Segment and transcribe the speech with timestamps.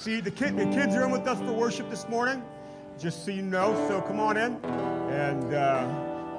[0.00, 2.42] See, the, kid, the kids are in with us for worship this morning,
[2.98, 3.74] just so you know.
[3.86, 4.54] So come on in.
[4.64, 5.86] And uh,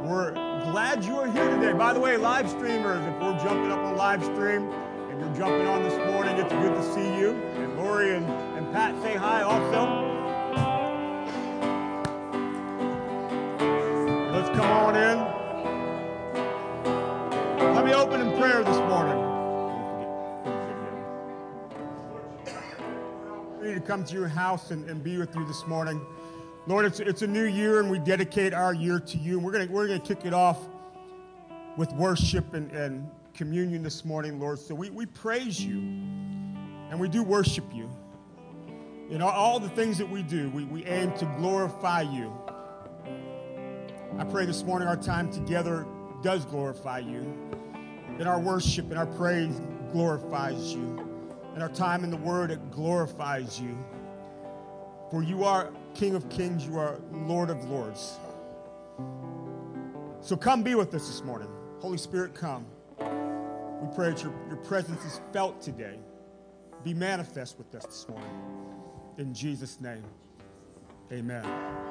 [0.01, 0.33] we're
[0.71, 1.71] glad you are here today.
[1.71, 4.67] By the way, live streamers, if we're jumping up on live stream
[5.11, 7.33] and you're jumping on this morning, it's good to see you.
[7.57, 10.09] And Lori and, and Pat say hi also.
[14.33, 15.19] Let's come on in.
[17.75, 19.20] Let me open in prayer this morning.
[23.81, 25.99] Come to your house and, and be with you this morning.
[26.67, 29.37] Lord, it's, it's a new year and we dedicate our year to you.
[29.37, 30.59] And we're going we're gonna kick it off
[31.77, 34.59] with worship and, and communion this morning, Lord.
[34.59, 37.89] So we, we praise you and we do worship you.
[39.09, 42.31] You know, all the things that we do, we, we aim to glorify you.
[44.17, 45.85] I pray this morning our time together
[46.21, 47.25] does glorify you.
[48.17, 49.59] That our worship and our praise
[49.91, 51.10] glorifies you
[51.53, 53.77] and our time in the Word, it glorifies you.
[55.09, 58.17] For you are King of Kings, you are Lord of Lords.
[60.21, 61.49] So come be with us this morning.
[61.79, 62.65] Holy Spirit, come.
[62.99, 65.97] We pray that your, your presence is felt today.
[66.83, 68.29] Be manifest with us this morning.
[69.17, 70.03] In Jesus' name,
[71.11, 71.90] amen.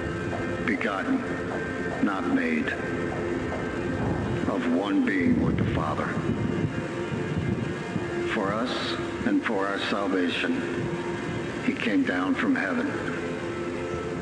[0.81, 1.21] begotten,
[2.03, 2.65] not made,
[4.49, 6.07] of one being with the Father.
[8.33, 8.93] For us
[9.27, 10.59] and for our salvation,
[11.67, 12.87] he came down from heaven.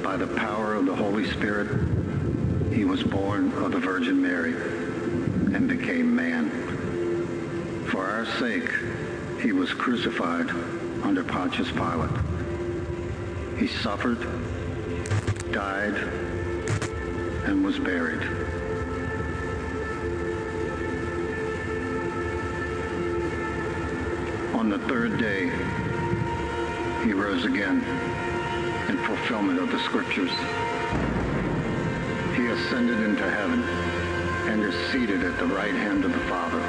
[0.03, 1.69] By the power of the Holy Spirit,
[2.73, 4.51] he was born of the Virgin Mary
[5.55, 6.49] and became man.
[7.89, 8.69] For our sake,
[9.41, 10.49] he was crucified
[11.03, 12.11] under Pontius Pilate.
[13.57, 14.19] He suffered,
[15.53, 16.29] died,
[17.49, 18.21] and was buried.
[24.53, 25.49] On the third day,
[27.03, 27.83] he rose again
[28.87, 30.29] in fulfillment of the scriptures.
[32.35, 33.63] He ascended into heaven
[34.47, 36.61] and is seated at the right hand of the Father.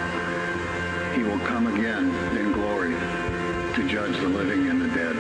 [1.15, 2.09] He will come again
[2.39, 2.95] in glory
[3.75, 5.17] to judge the living and the dead,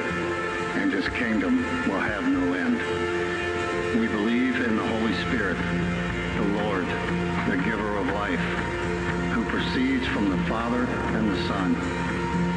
[0.80, 2.39] and his kingdom will have no
[5.30, 5.58] Spirit,
[6.34, 6.84] the Lord,
[7.46, 8.40] the giver of life,
[9.30, 11.74] who proceeds from the Father and the Son,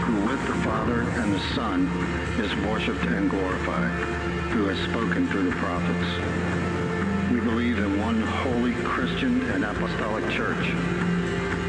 [0.01, 1.85] who with the Father and the Son
[2.39, 3.91] is worshipped and glorified,
[4.53, 7.31] who has spoken through the prophets.
[7.31, 10.73] We believe in one holy Christian and apostolic church.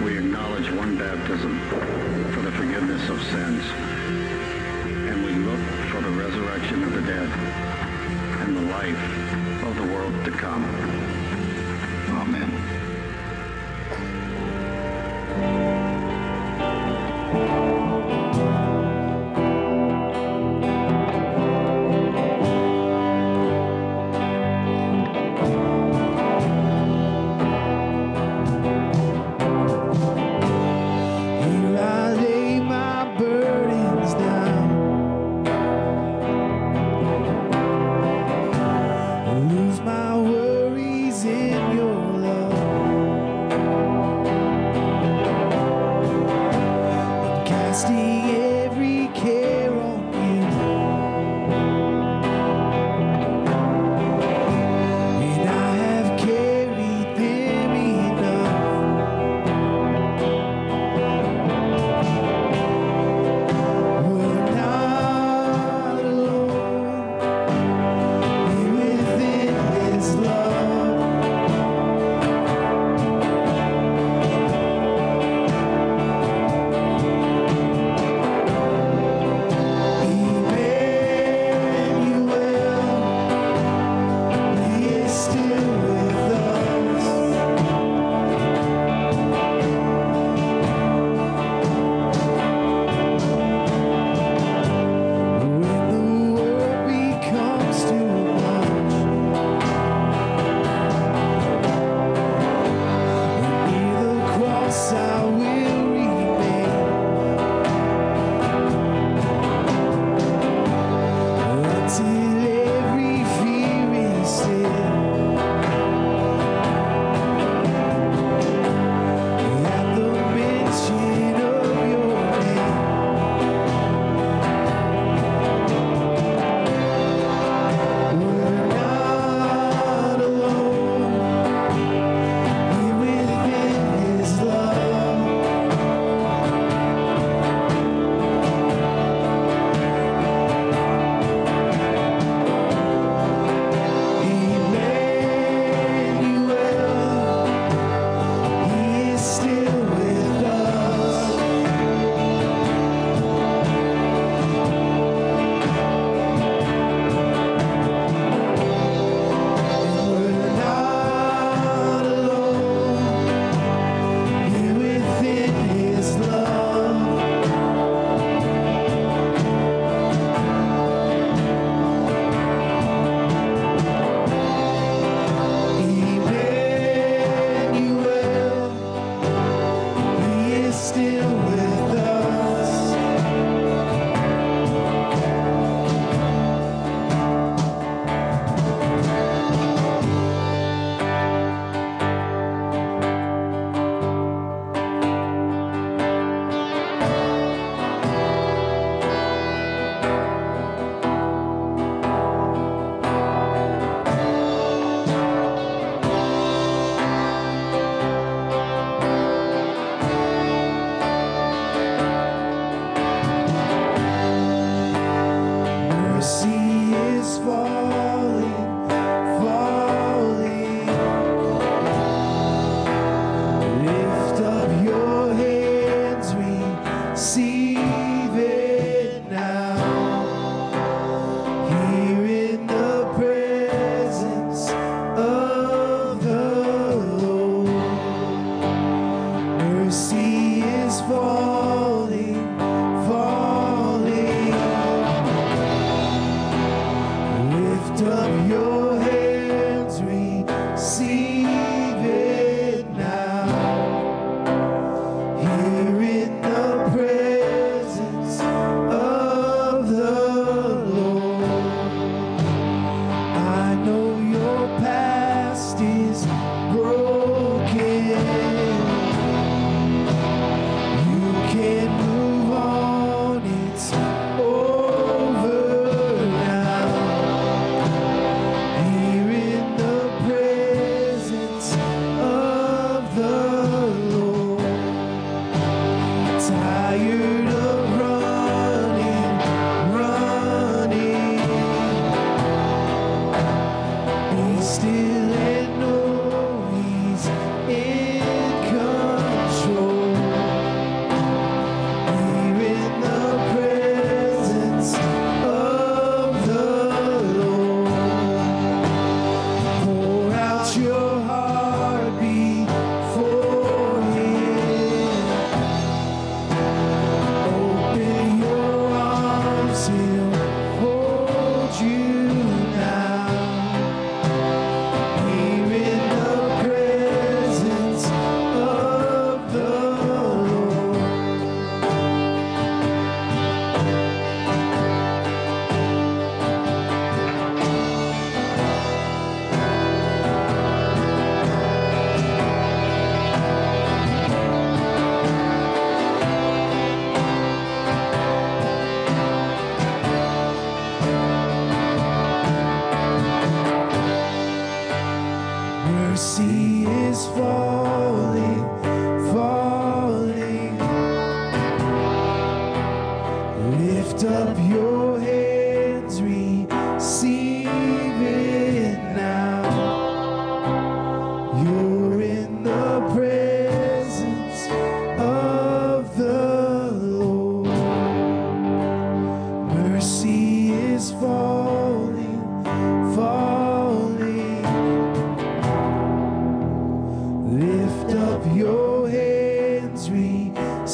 [0.02, 1.60] We acknowledge one baptism
[2.32, 3.62] for the forgiveness of sins.
[5.10, 5.60] And we look
[5.90, 7.28] for the resurrection of the dead
[8.40, 9.34] and the life
[9.66, 10.93] of the world to come.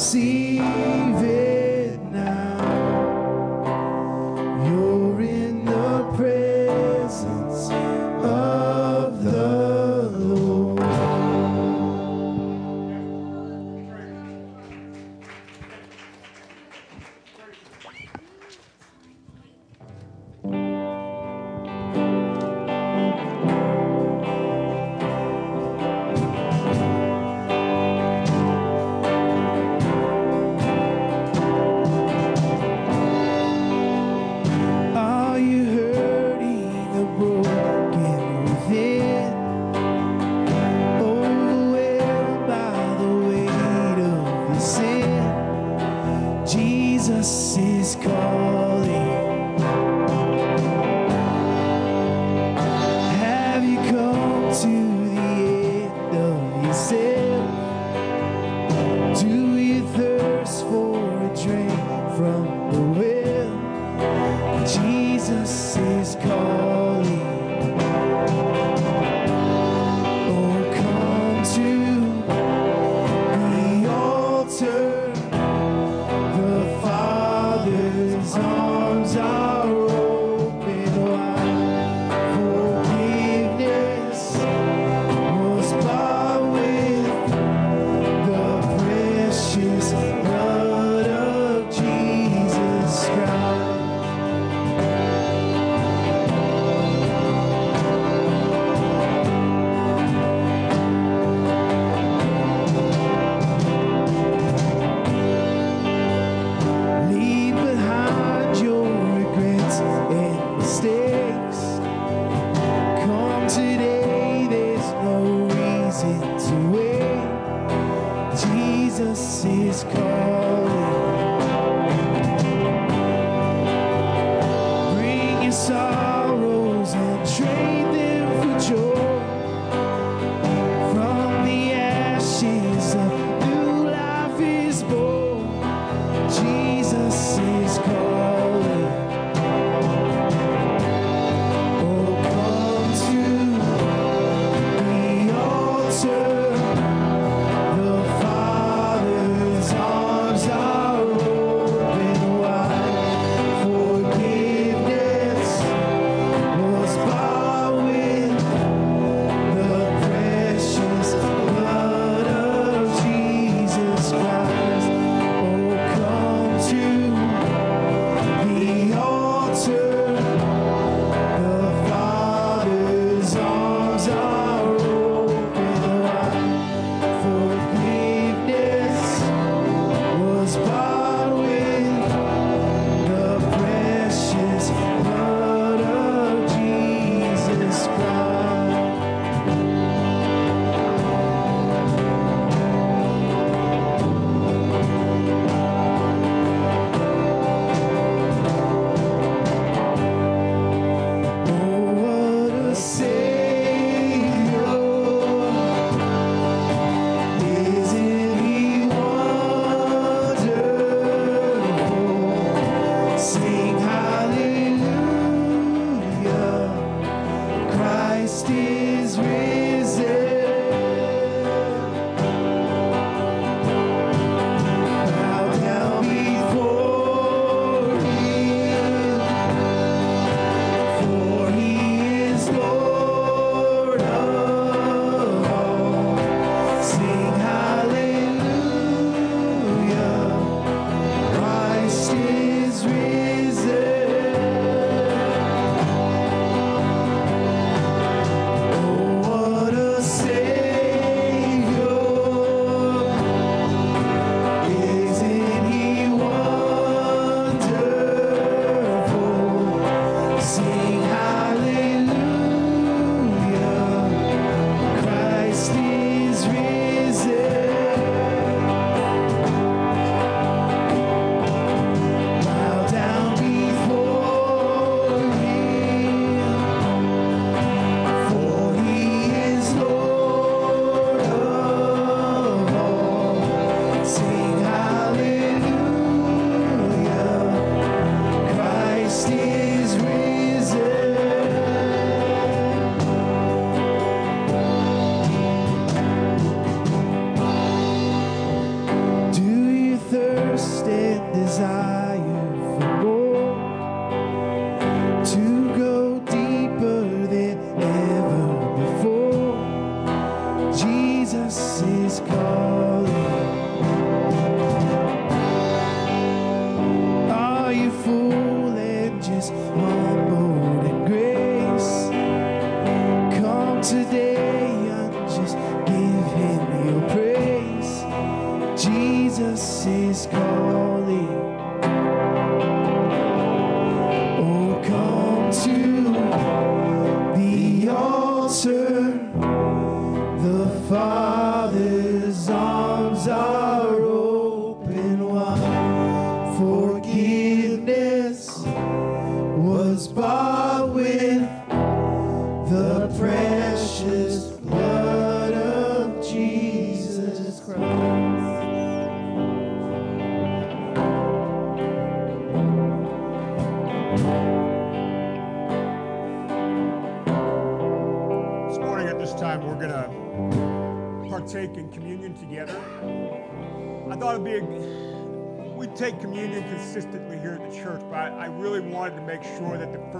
[0.01, 0.40] see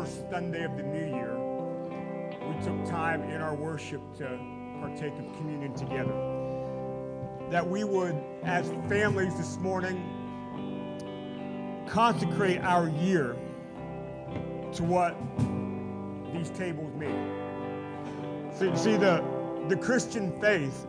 [0.02, 1.38] first Sunday of the new year,
[2.48, 4.26] we took time in our worship to
[4.80, 6.12] partake of communion together.
[7.52, 10.02] That we would, as families this morning,
[11.88, 13.36] consecrate our year
[14.74, 15.16] to what
[16.34, 17.30] these tables mean.
[18.58, 19.24] See, see the,
[19.68, 20.88] the Christian faith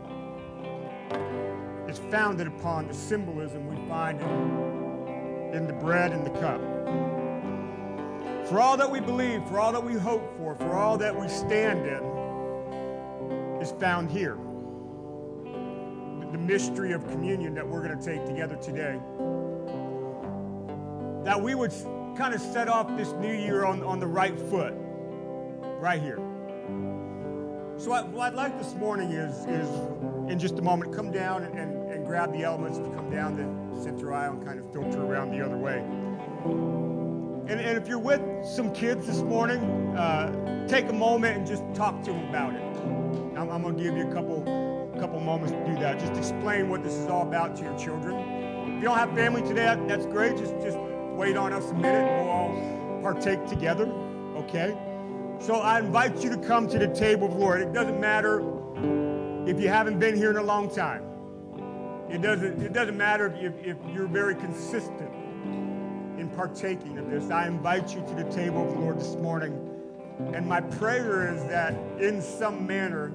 [1.86, 6.62] is founded upon the symbolism we find in in the bread and the cup.
[8.52, 11.26] For all that we believe, for all that we hope for, for all that we
[11.26, 14.36] stand in, is found here.
[16.32, 19.00] The mystery of communion that we're going to take together today.
[21.24, 21.72] That we would
[22.14, 24.74] kind of set off this new year on, on the right foot,
[25.80, 26.18] right here.
[27.78, 29.66] So what I'd like this morning is, is
[30.30, 33.34] in just a moment, come down and, and, and grab the elements to come down
[33.34, 36.91] the center aisle and kind of filter around the other way.
[37.48, 39.60] And, and if you're with some kids this morning,
[39.96, 42.62] uh, take a moment and just talk to them about it.
[43.36, 44.42] I'm, I'm going to give you a couple,
[45.00, 45.98] couple moments to do that.
[45.98, 48.16] Just explain what this is all about to your children.
[48.16, 50.36] If you don't have family today, that, that's great.
[50.36, 50.78] Just, just
[51.16, 53.86] wait on us a minute and we'll all partake together,
[54.36, 54.78] okay?
[55.40, 57.60] So I invite you to come to the table of the Lord.
[57.60, 58.38] It doesn't matter
[59.48, 61.02] if you haven't been here in a long time.
[62.08, 65.10] It doesn't, it doesn't matter if, if you're very consistent
[66.36, 67.30] partaking of this.
[67.30, 69.68] I invite you to the table of the Lord this morning.
[70.34, 73.12] And my prayer is that in some manner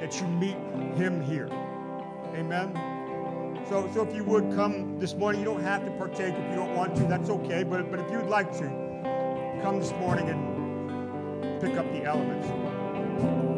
[0.00, 0.56] that you meet
[0.96, 1.48] him here.
[2.34, 2.74] Amen.
[3.68, 6.56] So, so if you would come this morning, you don't have to partake if you
[6.56, 7.02] don't want to.
[7.04, 7.64] That's okay.
[7.64, 8.88] But, but if you'd like to,
[9.62, 13.57] come this morning and pick up the elements.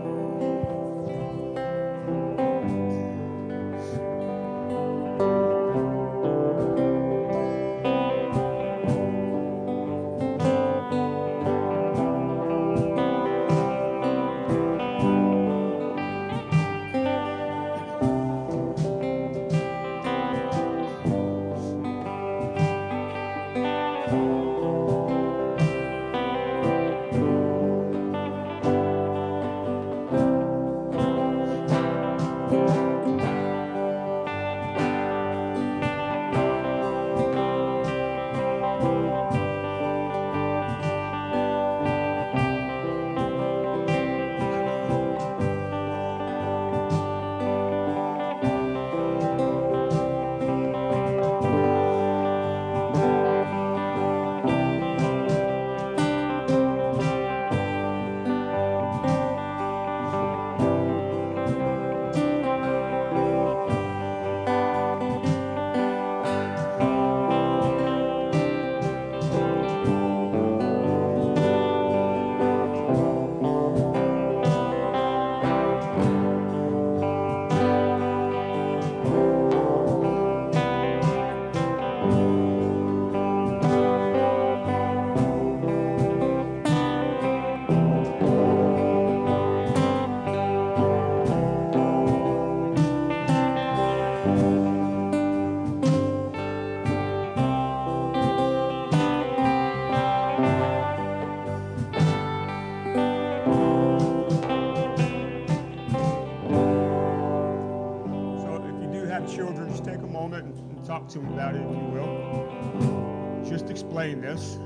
[111.01, 113.45] Talk to them about it, if you will.
[113.49, 114.59] Just explain this.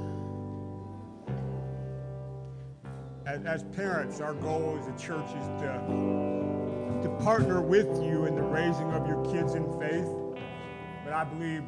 [3.26, 8.34] As, as parents, our goal as a church is to, to partner with you in
[8.34, 10.08] the raising of your kids in faith.
[11.04, 11.62] But I believe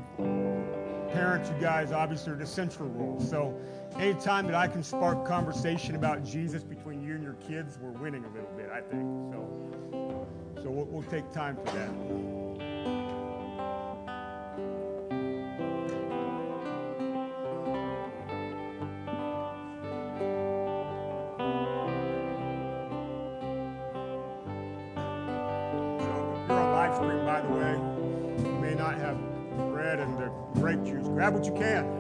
[1.13, 3.21] parents, you guys obviously are the central role.
[3.21, 3.59] So
[3.99, 8.25] anytime that I can spark conversation about Jesus between you and your kids, we're winning
[8.25, 9.33] a little bit, I think.
[9.33, 10.27] So,
[10.63, 12.46] so we'll, we'll take time for that.
[31.37, 31.96] What you can,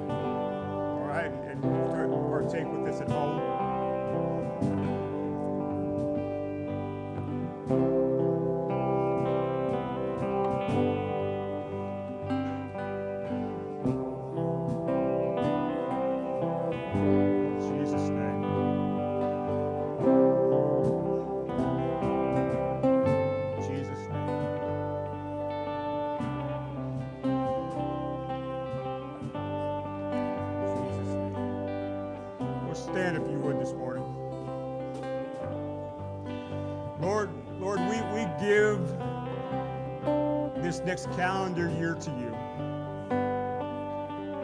[40.96, 42.34] next calendar year to you.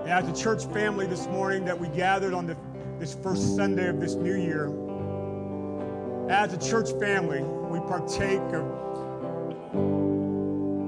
[0.00, 2.58] And as a church family this morning that we gathered on the,
[2.98, 4.66] this first Sunday of this new year,
[6.28, 8.68] as a church family, we partake of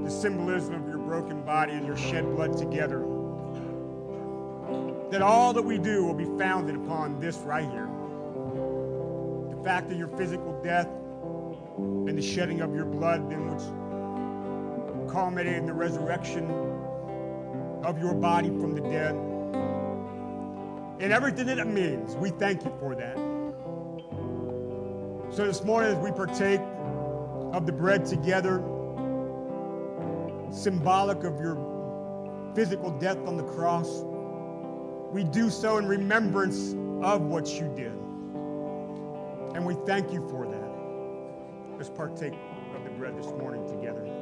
[0.05, 2.99] the symbolism of your broken body and your shed blood together.
[5.11, 7.89] That all that we do will be founded upon this right here.
[9.49, 10.89] The fact of your physical death
[11.79, 13.63] and the shedding of your blood, in which
[15.15, 16.51] culminated in the resurrection
[17.85, 19.15] of your body from the dead.
[21.01, 23.17] And everything that it means, we thank you for that.
[25.33, 26.61] So this morning, as we partake
[27.53, 28.59] of the bread together,
[30.51, 34.03] symbolic of your physical death on the cross,
[35.13, 36.73] we do so in remembrance
[37.05, 37.93] of what you did.
[39.55, 41.77] And we thank you for that.
[41.77, 42.35] Let's partake
[42.75, 44.14] of the bread this morning together.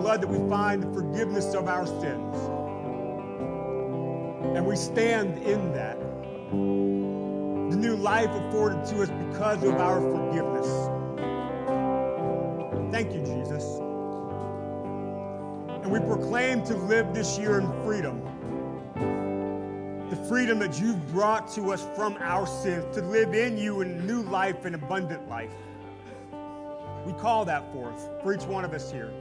[0.00, 2.36] Blood that we find the forgiveness of our sins.
[4.56, 6.00] And we stand in that.
[6.50, 10.66] The new life afforded to us because of our forgiveness.
[12.90, 13.64] Thank you, Jesus.
[15.82, 18.26] And we proclaim to live this year in freedom
[20.10, 24.04] the freedom that you've brought to us from our sins, to live in you in
[24.08, 25.52] new life and abundant life.
[27.06, 29.12] We call that forth for each one of us here.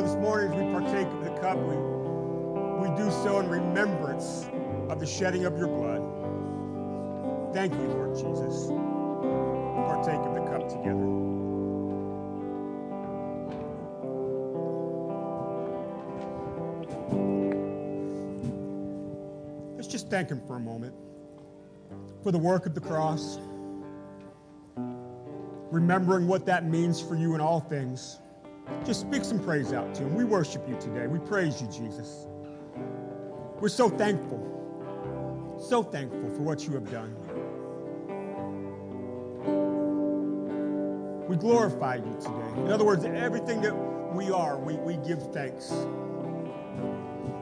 [0.00, 4.48] This morning, as we partake of the cup, we, we do so in remembrance
[4.88, 6.00] of the shedding of your blood.
[7.52, 8.68] Thank you, Lord Jesus.
[9.86, 11.04] Partake of the cup together.
[19.76, 20.94] Let's just thank Him for a moment
[22.22, 23.38] for the work of the cross,
[25.70, 28.18] remembering what that means for you in all things.
[28.84, 30.14] Just speak some praise out to Him.
[30.14, 31.06] We worship you today.
[31.06, 32.26] We praise you, Jesus.
[33.60, 37.14] We're so thankful, so thankful for what you have done.
[41.28, 42.60] We glorify you today.
[42.62, 43.74] In other words, everything that
[44.14, 45.70] we are, we, we give thanks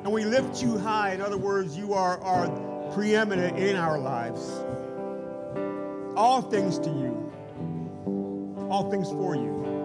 [0.09, 1.13] and we lift you high.
[1.13, 2.49] In other words, you are, are
[2.93, 4.41] preeminent in our lives.
[6.17, 7.33] All things to you,
[8.71, 9.78] all things for you.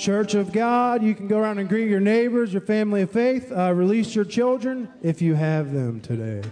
[0.00, 1.02] Church of God.
[1.02, 3.52] You can go around and greet your neighbors, your family of faith.
[3.52, 6.42] Uh, release your children if you have them today.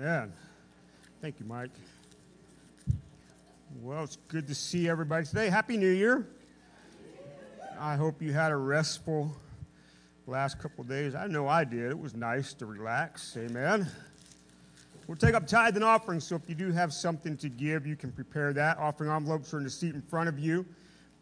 [0.00, 0.32] Man,
[1.20, 1.68] thank you, Mike.
[3.82, 5.50] Well, it's good to see everybody today.
[5.50, 6.26] Happy New Year.
[7.78, 9.30] I hope you had a restful
[10.26, 11.14] last couple days.
[11.14, 11.90] I know I did.
[11.90, 13.36] It was nice to relax.
[13.36, 13.86] Amen.
[15.06, 17.94] We'll take up tithe and offering, so if you do have something to give, you
[17.94, 18.78] can prepare that.
[18.78, 20.64] Offering envelopes are in the seat in front of you,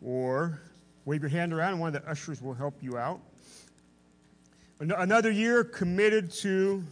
[0.00, 0.60] or
[1.04, 3.18] wave your hand around, and one of the ushers will help you out.
[4.78, 6.84] Another year committed to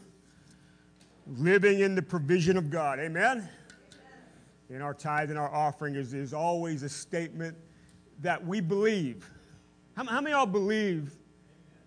[1.27, 2.99] living in the provision of God.
[2.99, 3.49] Amen?
[4.70, 7.57] In our tithe and our offering is, is always a statement
[8.20, 9.29] that we believe.
[9.97, 11.16] How, how many of y'all believe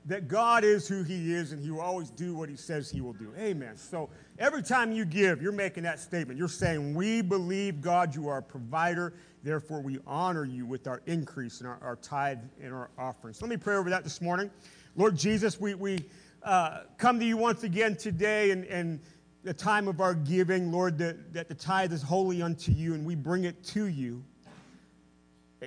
[0.06, 3.02] that God is who He is and He will always do what He says He
[3.02, 3.34] will do?
[3.38, 3.76] Amen.
[3.76, 6.38] So every time you give, you're making that statement.
[6.38, 9.14] You're saying, We believe, God, you are a provider.
[9.44, 13.40] Therefore, we honor you with our increase in our, our tithe and our offerings.
[13.40, 14.52] So let me pray over that this morning.
[14.96, 16.00] Lord Jesus, we, we
[16.44, 19.00] uh, come to you once again today and, and
[19.44, 23.06] the time of our giving, Lord, that, that the tithe is holy unto you and
[23.06, 24.24] we bring it to you.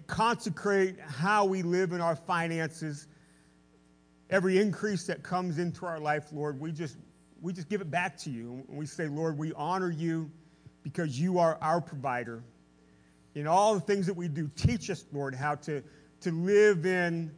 [0.07, 3.07] consecrate how we live in our finances,
[4.31, 6.97] every increase that comes into our life, Lord, we just,
[7.41, 8.64] we just give it back to you.
[8.68, 10.31] And we say, Lord, we honor you
[10.83, 12.43] because you are our provider.
[13.35, 15.83] In all the things that we do, teach us, Lord, how to,
[16.20, 17.31] to live in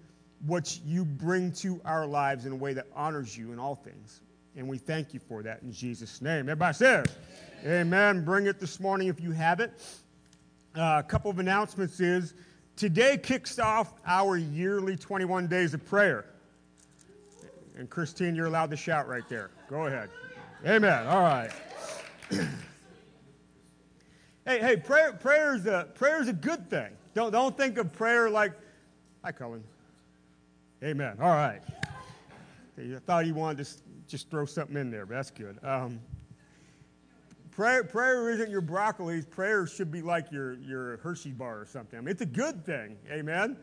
[0.46, 4.20] what you bring to our lives in a way that honors you in all things.
[4.56, 6.48] And we thank you for that in Jesus' name.
[6.48, 7.06] Everybody says,
[7.62, 7.86] Amen.
[7.86, 8.24] Amen.
[8.24, 9.72] Bring it this morning if you have it.
[10.76, 12.34] Uh, a couple of announcements is
[12.76, 16.26] today kicks off our yearly 21 days of prayer.
[17.76, 19.50] And Christine, you're allowed to shout right there.
[19.68, 20.08] Go ahead.
[20.64, 21.06] Amen.
[21.06, 21.50] All right.
[22.30, 22.48] hey,
[24.60, 26.90] hey, prayer, prayer, is a, prayer is a good thing.
[27.14, 28.52] Don't, don't think of prayer like,
[29.24, 29.64] hi, Cullen.
[30.82, 31.16] Amen.
[31.20, 31.60] All right.
[32.78, 33.70] I thought he wanted to
[34.06, 35.58] just throw something in there, but that's good.
[35.62, 36.00] Um,
[37.50, 39.28] prayer, prayer isn't your broccolis.
[39.28, 41.98] Prayer should be like your, your Hershey bar or something.
[41.98, 42.96] I mean, it's a good thing.
[43.10, 43.56] Amen.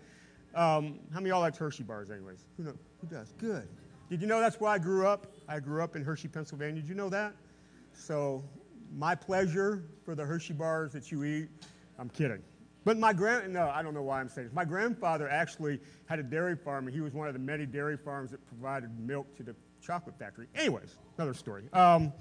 [0.54, 2.46] Um, how many y'all like Hershey bars, anyways?
[2.58, 3.34] Who, know, who does?
[3.38, 3.68] Good.
[4.10, 5.28] Did you know that's where I grew up?
[5.48, 6.82] I grew up in Hershey, Pennsylvania.
[6.82, 7.34] Did you know that?
[7.94, 8.44] So,
[8.94, 11.48] my pleasure for the Hershey bars that you eat.
[11.98, 12.42] I'm kidding.
[12.84, 14.56] But my grand, no, I don't know why I'm saying this.
[14.56, 17.96] My grandfather actually had a dairy farm, and he was one of the many dairy
[17.96, 20.48] farms that provided milk to the chocolate factory.
[20.56, 21.64] Anyways, another story.
[21.74, 22.14] Um,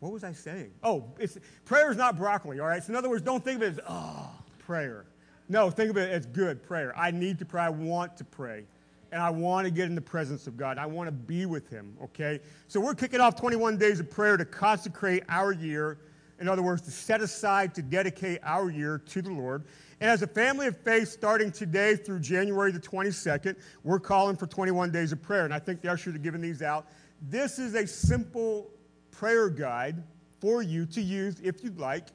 [0.00, 0.72] what was I saying?
[0.82, 2.82] Oh, it's, prayer is not broccoli, all right?
[2.82, 5.04] So, in other words, don't think of it as, oh, prayer.
[5.48, 6.96] No, think of it as good prayer.
[6.96, 7.62] I need to pray.
[7.62, 8.64] I want to pray.
[9.12, 10.78] And I want to get in the presence of God.
[10.78, 12.40] I want to be with Him, okay?
[12.68, 15.98] So, we're kicking off 21 days of prayer to consecrate our year
[16.40, 19.64] in other words, to set aside to dedicate our year to the Lord.
[20.00, 24.46] And as a family of faith, starting today through January the 22nd, we're calling for
[24.46, 25.44] 21 days of prayer.
[25.44, 26.86] And I think the ushers are giving these out.
[27.20, 28.70] This is a simple
[29.10, 30.02] prayer guide
[30.40, 32.08] for you to use if you'd like.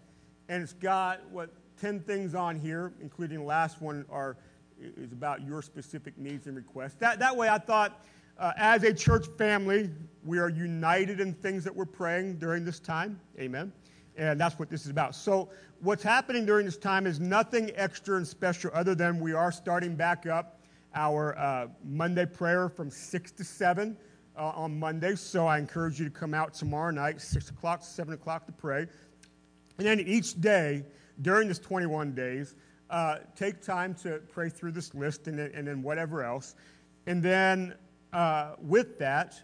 [0.50, 4.38] And it's got, what, 10 things on here, including the last one are,
[4.80, 6.96] is about your specific needs and requests.
[6.96, 8.04] That, that way, I thought,
[8.40, 9.92] uh, as a church family,
[10.24, 13.20] we are united in things that we're praying during this time.
[13.40, 13.72] Amen.
[14.18, 15.16] And that's what this is about.
[15.16, 15.50] So,
[15.82, 19.96] what's happening during this time is nothing extra and special other than we are starting
[19.96, 20.62] back up
[20.94, 23.98] our uh, Monday prayer from 6 to 7
[24.38, 25.16] uh, on Monday.
[25.16, 28.88] So, I encourage you to come out tomorrow night, 6 o'clock, 7 o'clock to pray.
[29.78, 30.86] And then each day
[31.22, 32.56] during this 21 days,
[32.90, 36.56] uh, take time to pray through this list and then, and then whatever else.
[37.08, 37.76] And then
[38.14, 39.42] uh, with that,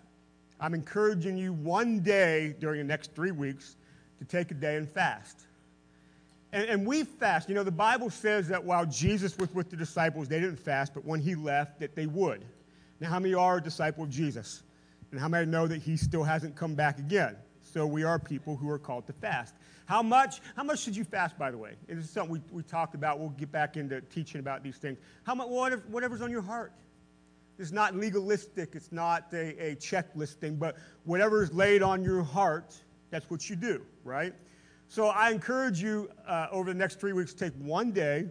[0.59, 3.77] I'm encouraging you one day during the next three weeks
[4.21, 5.47] to take a day and fast.
[6.53, 7.49] And, and, we fast.
[7.49, 10.93] You know, the Bible says that while Jesus was with the disciples, they didn't fast,
[10.93, 12.45] but when he left, that they would.
[12.99, 14.61] Now, how many are a disciple of Jesus?
[15.09, 17.35] And how many know that he still hasn't come back again?
[17.63, 19.55] So we are people who are called to fast.
[19.85, 20.39] How much?
[20.55, 21.73] How much should you fast, by the way?
[21.87, 23.19] this is something we, we talked about.
[23.19, 24.99] We'll get back into teaching about these things.
[25.23, 25.47] How much?
[25.47, 26.73] Whatever, whatever's on your heart.
[27.57, 28.75] It's not legalistic.
[28.75, 30.57] It's not a, a checklist thing.
[30.57, 32.75] But whatever is laid on your heart,
[33.11, 34.33] that's what you do, right?
[34.87, 38.25] So I encourage you uh, over the next three weeks take one day,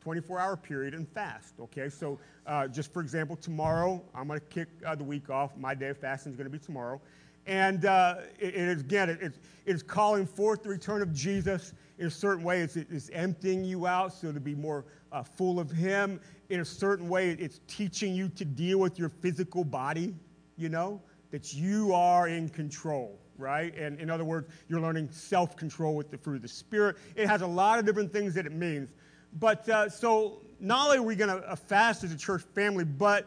[0.00, 1.88] 24 hour period, and fast, okay?
[1.88, 5.56] So uh, just for example, tomorrow, I'm to kick uh, the week off.
[5.56, 7.00] My day of fasting is to be tomorrow.
[7.46, 9.34] And uh, it, it is, again, it,
[9.66, 12.60] it's calling forth the return of Jesus in a certain way.
[12.60, 16.20] It's, it's emptying you out so to be more uh, full of Him.
[16.50, 20.14] In a certain way, it's teaching you to deal with your physical body,
[20.56, 21.00] you know,
[21.30, 23.74] that you are in control right?
[23.76, 26.96] And in other words, you're learning self control with the fruit of the Spirit.
[27.16, 28.90] It has a lot of different things that it means.
[29.38, 32.84] But uh, so not only are we going to uh, fast as a church family,
[32.84, 33.26] but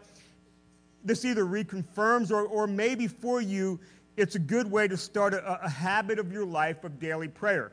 [1.03, 3.79] this either reconfirms or, or maybe for you,
[4.15, 7.71] it's a good way to start a, a habit of your life of daily prayer.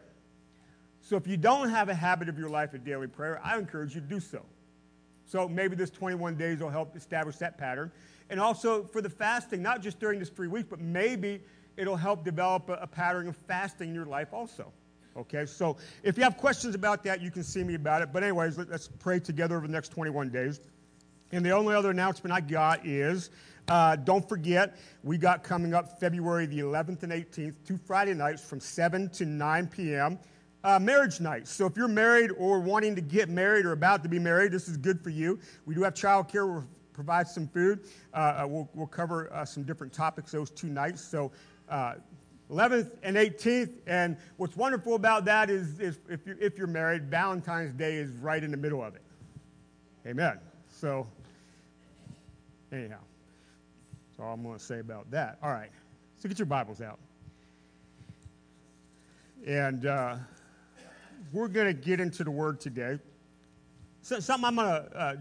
[1.02, 3.94] So if you don't have a habit of your life of daily prayer, I encourage
[3.94, 4.44] you to do so.
[5.26, 7.92] So maybe this 21 days will help establish that pattern.
[8.30, 11.40] And also for the fasting, not just during this three weeks, but maybe
[11.76, 14.72] it'll help develop a, a pattern of fasting in your life also.
[15.16, 18.12] Okay, so if you have questions about that, you can see me about it.
[18.12, 20.60] But, anyways, let, us pray together over the next 21 days.
[21.32, 23.30] And the only other announcement I got is
[23.68, 28.42] uh, don't forget, we got coming up February the 11th and 18th, two Friday nights
[28.42, 30.18] from 7 to 9 p.m.
[30.64, 31.50] Uh, marriage nights.
[31.50, 34.68] So if you're married or wanting to get married or about to be married, this
[34.68, 35.38] is good for you.
[35.66, 36.46] We do have childcare.
[36.52, 37.84] We'll provide some food.
[38.12, 41.02] Uh, uh we'll, we'll, cover uh, some different topics those two nights.
[41.02, 41.30] So
[41.70, 41.94] uh,
[42.50, 43.72] 11th and 18th.
[43.86, 48.10] And what's wonderful about that is, is if, you're, if you're married, Valentine's Day is
[48.16, 49.02] right in the middle of it.
[50.06, 50.38] Amen.
[50.68, 51.06] So,
[52.72, 52.98] anyhow,
[54.08, 55.38] that's all I'm going to say about that.
[55.42, 55.70] All right.
[56.18, 56.98] So get your Bibles out.
[59.46, 60.16] And uh,
[61.32, 62.98] we're going to get into the Word today.
[64.02, 65.16] so, something I'm going to uh,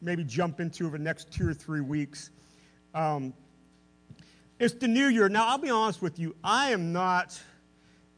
[0.00, 2.30] maybe jump into over the next two or three weeks.
[2.94, 3.32] Um,
[4.58, 5.28] it's the new year.
[5.28, 7.40] Now, I'll be honest with you, I am not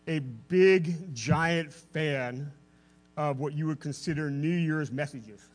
[0.07, 2.53] a big, giant fan
[3.17, 5.49] of what you would consider New Year's messages.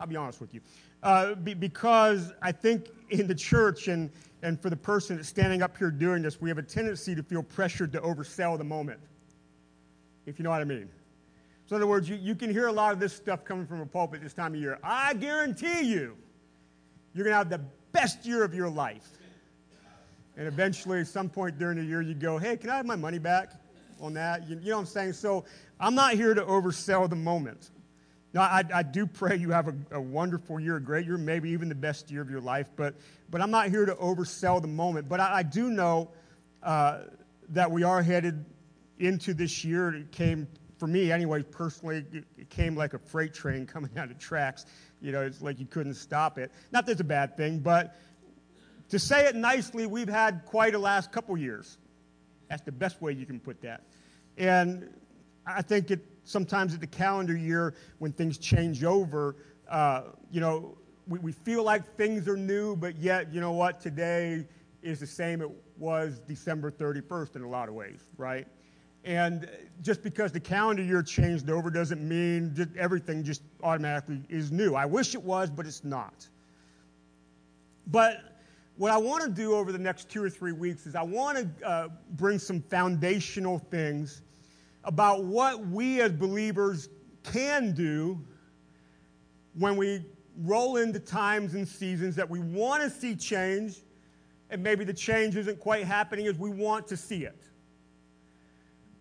[0.00, 0.60] I'll be honest with you.
[1.02, 4.10] Uh, be, because I think in the church and,
[4.42, 7.22] and for the person that's standing up here doing this, we have a tendency to
[7.22, 9.00] feel pressured to oversell the moment,
[10.26, 10.88] if you know what I mean.
[11.66, 13.80] So, in other words, you, you can hear a lot of this stuff coming from
[13.80, 14.78] a pulpit this time of year.
[14.82, 16.16] I guarantee you,
[17.14, 17.60] you're going to have the
[17.92, 19.15] best year of your life.
[20.36, 22.96] And eventually, at some point during the year, you go, hey, can I have my
[22.96, 23.52] money back
[24.00, 24.48] on that?
[24.48, 25.12] You, you know what I'm saying?
[25.14, 25.44] So,
[25.78, 27.70] I'm not here to oversell the moment.
[28.32, 31.50] Now, I, I do pray you have a, a, wonderful year, a great year, maybe
[31.50, 32.94] even the best year of your life, but,
[33.30, 35.08] but I'm not here to oversell the moment.
[35.08, 36.10] But I, I do know
[36.62, 37.04] uh,
[37.50, 38.44] that we are headed
[38.98, 39.94] into this year.
[39.94, 40.46] It came,
[40.78, 42.04] for me anyway, personally,
[42.36, 44.66] it came like a freight train coming out of tracks.
[45.00, 46.52] You know, it's like you couldn't stop it.
[46.72, 47.96] Not that it's a bad thing, but
[48.88, 51.78] to say it nicely, we've had quite a last couple years.
[52.48, 53.82] That's the best way you can put that.
[54.36, 54.88] And
[55.46, 59.36] I think it sometimes at the calendar year when things change over,
[59.68, 60.76] uh, you know,
[61.08, 64.46] we, we feel like things are new, but yet, you know what, today
[64.82, 68.46] is the same it was December 31st in a lot of ways, right?
[69.04, 69.48] And
[69.82, 74.74] just because the calendar year changed over doesn't mean that everything just automatically is new.
[74.74, 76.28] I wish it was, but it's not.
[77.86, 78.35] But
[78.76, 81.38] what I want to do over the next two or three weeks is I want
[81.38, 84.22] to uh, bring some foundational things
[84.84, 86.88] about what we as believers
[87.24, 88.20] can do
[89.54, 90.04] when we
[90.42, 93.78] roll into times and seasons that we want to see change,
[94.50, 97.42] and maybe the change isn't quite happening as we want to see it.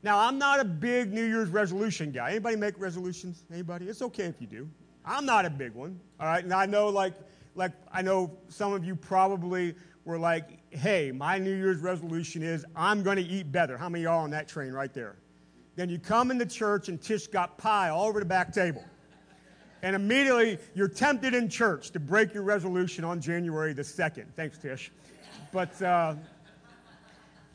[0.01, 2.29] Now, I'm not a big New Year's resolution guy.
[2.29, 3.43] Anybody make resolutions?
[3.51, 3.87] Anybody?
[3.87, 4.69] It's okay if you do.
[5.03, 5.99] I'm not a big one.
[6.19, 6.43] All right.
[6.43, 7.13] And I know, like,
[7.55, 12.65] like I know some of you probably were like, "Hey, my New Year's resolution is
[12.75, 15.15] I'm going to eat better." How many y'all on that train right there?
[15.75, 18.83] Then you come into church and Tish got pie all over the back table.
[19.81, 24.25] And immediately you're tempted in church to break your resolution on January the 2nd.
[24.35, 24.91] Thanks, Tish.
[25.51, 26.15] But uh,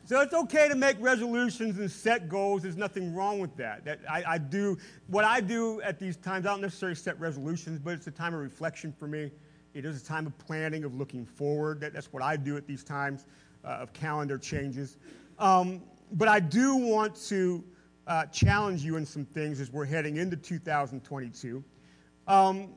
[0.05, 2.61] so it's okay to make resolutions and set goals.
[2.61, 3.85] There's nothing wrong with that.
[3.85, 4.77] that I, I, do
[5.07, 6.45] what I do at these times.
[6.45, 9.31] I don't necessarily set resolutions, but it's a time of reflection for me.
[9.73, 11.79] It is a time of planning, of looking forward.
[11.79, 13.25] That, that's what I do at these times
[13.63, 14.97] uh, of calendar changes.
[15.39, 15.81] Um,
[16.13, 17.63] but I do want to
[18.07, 21.63] uh, challenge you in some things as we're heading into 2022.
[22.27, 22.69] Um,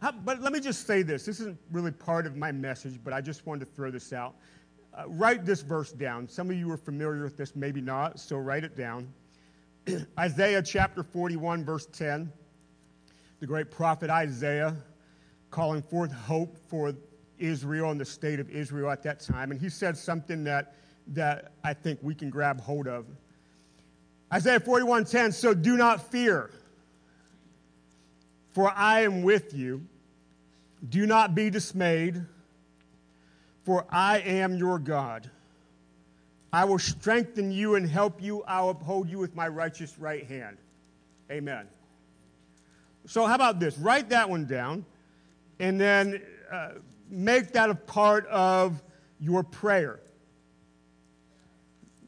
[0.00, 1.24] how, but let me just say this.
[1.24, 4.34] This isn't really part of my message, but I just wanted to throw this out.
[4.96, 6.28] Uh, write this verse down.
[6.28, 9.12] Some of you are familiar with this, maybe not, so write it down.
[10.18, 12.32] Isaiah chapter 41, verse 10.
[13.40, 14.76] The great prophet Isaiah
[15.54, 16.92] calling forth hope for
[17.38, 19.52] Israel and the state of Israel at that time.
[19.52, 20.74] And he said something that,
[21.06, 23.06] that I think we can grab hold of.
[24.32, 26.50] Isaiah 41:10, so do not fear,
[28.50, 29.86] for I am with you.
[30.88, 32.20] Do not be dismayed,
[33.62, 35.30] for I am your God.
[36.52, 38.42] I will strengthen you and help you.
[38.42, 40.56] I'll uphold you with my righteous right hand.
[41.30, 41.68] Amen.
[43.06, 43.78] So, how about this?
[43.78, 44.84] Write that one down
[45.58, 46.70] and then uh,
[47.08, 48.82] make that a part of
[49.20, 50.00] your prayer.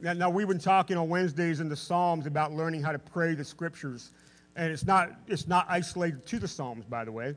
[0.00, 3.44] Now, we've been talking on Wednesdays in the Psalms about learning how to pray the
[3.44, 4.10] scriptures.
[4.54, 7.34] And it's not, it's not isolated to the Psalms, by the way.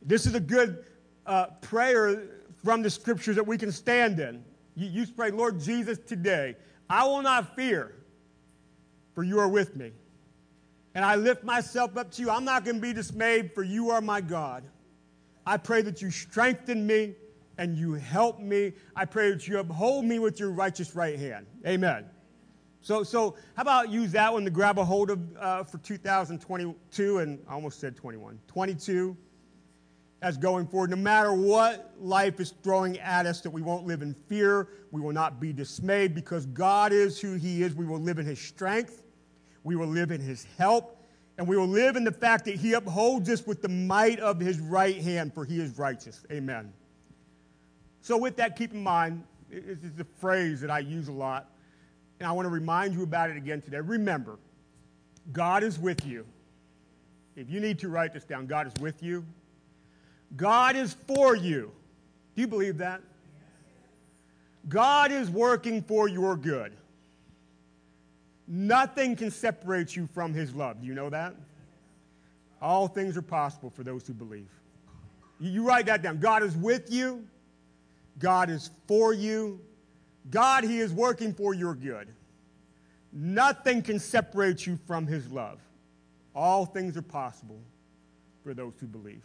[0.00, 0.84] This is a good
[1.26, 2.22] uh, prayer
[2.64, 4.44] from the scriptures that we can stand in.
[4.76, 6.56] You, you pray, Lord Jesus, today,
[6.88, 7.94] I will not fear,
[9.14, 9.92] for you are with me.
[10.94, 12.30] And I lift myself up to you.
[12.30, 14.62] I'm not going to be dismayed, for you are my God.
[15.46, 17.14] I pray that you strengthen me
[17.58, 18.72] and you help me.
[18.96, 21.46] I pray that you uphold me with your righteous right hand.
[21.66, 22.06] Amen.
[22.80, 27.18] So, so how about use that one to grab a hold of uh, for 2022
[27.18, 29.16] and I almost said 21, 22
[30.22, 30.90] as going forward.
[30.90, 35.00] No matter what life is throwing at us, that we won't live in fear, we
[35.00, 37.74] will not be dismayed because God is who He is.
[37.74, 39.02] We will live in His strength,
[39.64, 41.01] we will live in His help,
[41.38, 44.38] and we will live in the fact that He upholds us with the might of
[44.38, 46.24] His right hand, for He is righteous.
[46.30, 46.72] Amen.
[48.00, 51.50] So, with that, keep in mind, it's a phrase that I use a lot,
[52.18, 53.80] and I want to remind you about it again today.
[53.80, 54.38] Remember,
[55.32, 56.26] God is with you.
[57.36, 59.24] If you need to write this down, God is with you.
[60.36, 61.72] God is for you.
[62.34, 63.00] Do you believe that?
[64.68, 66.72] God is working for your good.
[68.46, 70.80] Nothing can separate you from His love.
[70.80, 71.34] Do you know that?
[72.60, 74.48] All things are possible for those who believe.
[75.40, 76.20] You, write that down.
[76.20, 77.26] God is with you,
[78.18, 79.60] God is for you,
[80.30, 82.08] God, He is working for your good.
[83.12, 85.58] Nothing can separate you from His love.
[86.34, 87.60] All things are possible
[88.42, 89.22] for those who believe.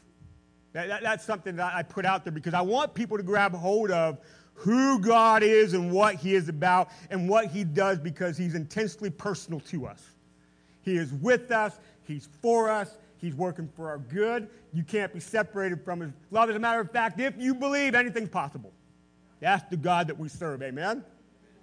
[0.73, 3.53] That, that, that's something that I put out there because I want people to grab
[3.53, 4.19] hold of
[4.57, 9.09] who God is and what He is about and what He does because He's intensely
[9.09, 10.01] personal to us.
[10.81, 14.49] He is with us, He's for us, He's working for our good.
[14.73, 16.49] You can't be separated from His love.
[16.49, 18.71] As a matter of fact, if you believe, anything's possible.
[19.39, 20.63] That's the God that we serve.
[20.63, 21.03] Amen?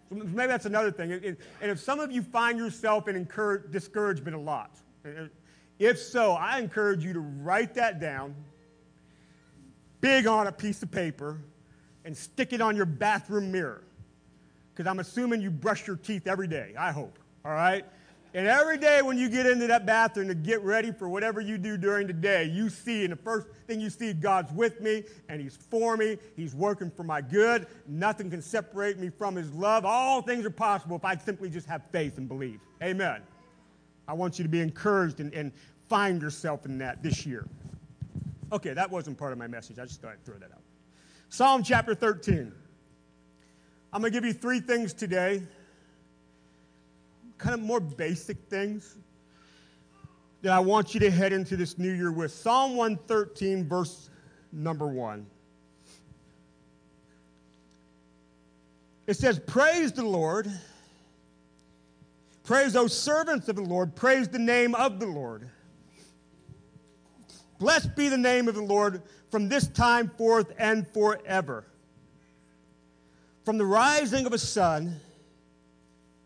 [0.09, 1.13] So maybe that's another thing.
[1.13, 3.27] And if some of you find yourself in
[3.71, 4.71] discouragement a lot,
[5.05, 5.27] uh, uh,
[5.81, 8.37] if so, I encourage you to write that down,
[10.01, 11.41] big on a piece of paper,
[12.05, 13.83] and stick it on your bathroom mirror.
[14.75, 17.19] Because I'm assuming you brush your teeth every day, I hope.
[17.45, 17.85] All right?
[18.35, 21.57] And every day when you get into that bathroom to get ready for whatever you
[21.57, 25.05] do during the day, you see, and the first thing you see, God's with me
[25.29, 26.19] and He's for me.
[26.35, 27.69] He's working for my good.
[27.87, 29.85] Nothing can separate me from His love.
[29.85, 32.59] All things are possible if I simply just have faith and believe.
[32.83, 33.23] Amen.
[34.09, 35.53] I want you to be encouraged and, and
[35.89, 37.47] find yourself in that this year.
[38.53, 39.79] Okay, that wasn't part of my message.
[39.79, 40.64] I just thought I'd throw that out.
[41.35, 42.53] Psalm chapter 13.
[43.93, 45.43] I'm going to give you three things today
[47.39, 48.97] kind of more basic things
[50.43, 52.31] that I want you to head into this new year with.
[52.31, 54.11] Psalm 113, verse
[54.53, 55.27] number one.
[59.09, 60.49] It says, Praise the Lord.
[62.45, 63.97] Praise O servants of the Lord.
[63.97, 65.51] Praise the name of the Lord.
[67.59, 69.03] Blessed be the name of the Lord
[69.35, 71.65] from this time forth and forever.
[73.45, 75.01] From the rising of a sun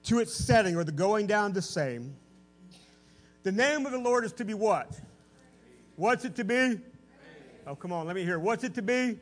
[0.03, 2.15] to its setting or the going down the same.
[3.45, 5.01] The name of the Lord is to be what?
[5.97, 6.81] What's it to be?
[7.67, 8.39] Oh, come on, let me hear.
[8.39, 9.19] What's it to be?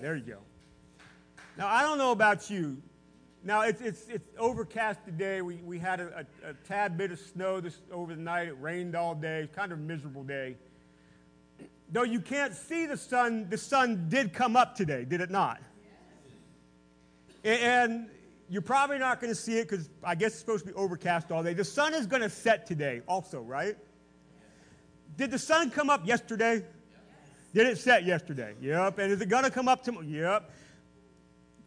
[0.00, 0.38] There you go.
[1.58, 2.80] Now, I don't know about you.
[3.42, 5.42] Now, it's, it's, it's overcast today.
[5.42, 8.46] We, we had a, a, a tad bit of snow this, over the night.
[8.46, 9.48] It rained all day.
[9.56, 10.54] Kind of a miserable day.
[11.92, 15.60] Though you can't see the sun, the sun did come up today, did it not?
[17.44, 18.08] And
[18.48, 21.30] you're probably not going to see it because I guess it's supposed to be overcast
[21.30, 21.52] all day.
[21.52, 23.76] The sun is going to set today, also, right?
[25.18, 26.64] Did the sun come up yesterday?
[27.54, 28.54] Did it set yesterday?
[28.62, 28.98] Yep.
[28.98, 30.06] And is it going to come up tomorrow?
[30.06, 30.50] Yep.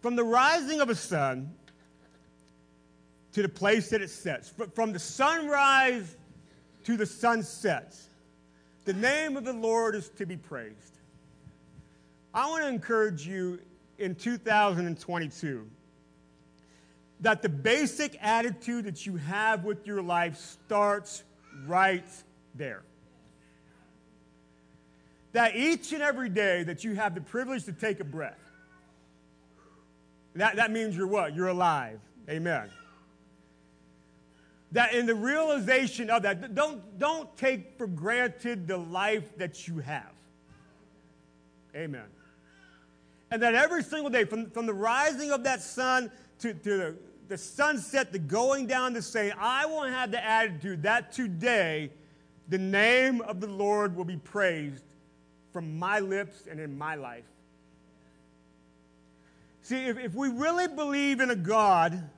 [0.02, 1.54] From the rising of a sun
[3.34, 6.16] to the place that it sets, from the sunrise
[6.86, 7.96] to the sunset,
[8.86, 11.00] the name of the Lord is to be praised.
[12.34, 13.60] I want to encourage you
[13.98, 15.68] in 2022
[17.22, 21.24] that the basic attitude that you have with your life starts
[21.66, 22.06] right
[22.54, 22.84] there.
[25.32, 28.40] That each and every day that you have the privilege to take a breath,
[30.36, 31.34] that, that means you're what?
[31.36, 32.00] You're alive.
[32.30, 32.70] Amen.
[34.76, 39.80] That in the realization of that, don't, don't take for granted the life that you
[39.80, 40.12] have.
[41.74, 42.04] Amen.
[43.32, 46.96] And that every single day, from, from the rising of that sun to, to the,
[47.30, 51.90] the sunset, the going down the same, I want to have the attitude that today
[52.50, 54.84] the name of the Lord will be praised
[55.54, 57.24] from my lips and in my life.
[59.62, 62.10] See, if, if we really believe in a God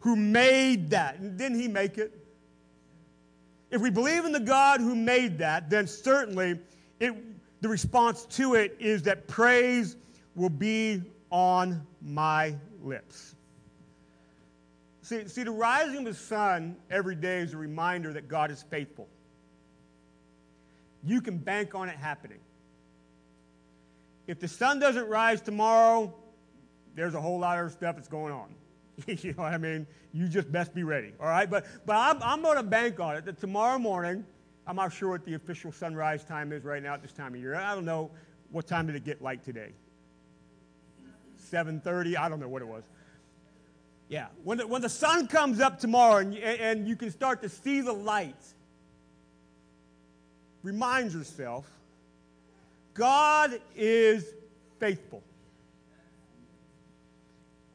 [0.00, 2.12] who made that, didn't he make it?
[3.70, 6.58] If we believe in the God who made that, then certainly
[7.00, 7.14] it,
[7.60, 9.96] the response to it is that praise
[10.34, 13.34] will be on my lips.
[15.02, 18.62] See, see, the rising of the sun every day is a reminder that God is
[18.62, 19.08] faithful.
[21.02, 22.40] You can bank on it happening.
[24.26, 26.14] If the sun doesn't rise tomorrow,
[26.94, 28.54] there's a whole lot of stuff that's going on.
[29.06, 29.86] you know what I mean?
[30.12, 31.48] You just best be ready, all right?
[31.48, 34.24] But, but I'm, I'm going to bank on it that tomorrow morning,
[34.66, 37.40] I'm not sure what the official sunrise time is right now at this time of
[37.40, 37.54] year.
[37.54, 38.10] I don't know
[38.50, 39.72] what time did it get like today.
[41.50, 42.16] 7:30.
[42.16, 42.84] I don't know what it was.
[44.08, 44.26] Yeah.
[44.42, 47.80] When the, when the sun comes up tomorrow and, and you can start to see
[47.80, 48.34] the light,
[50.62, 51.70] remind yourself
[52.94, 54.34] God is
[54.78, 55.22] faithful.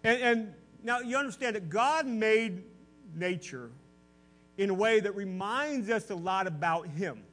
[0.03, 0.53] And, and
[0.83, 2.63] now you understand that God made
[3.15, 3.69] nature
[4.57, 7.23] in a way that reminds us a lot about Him.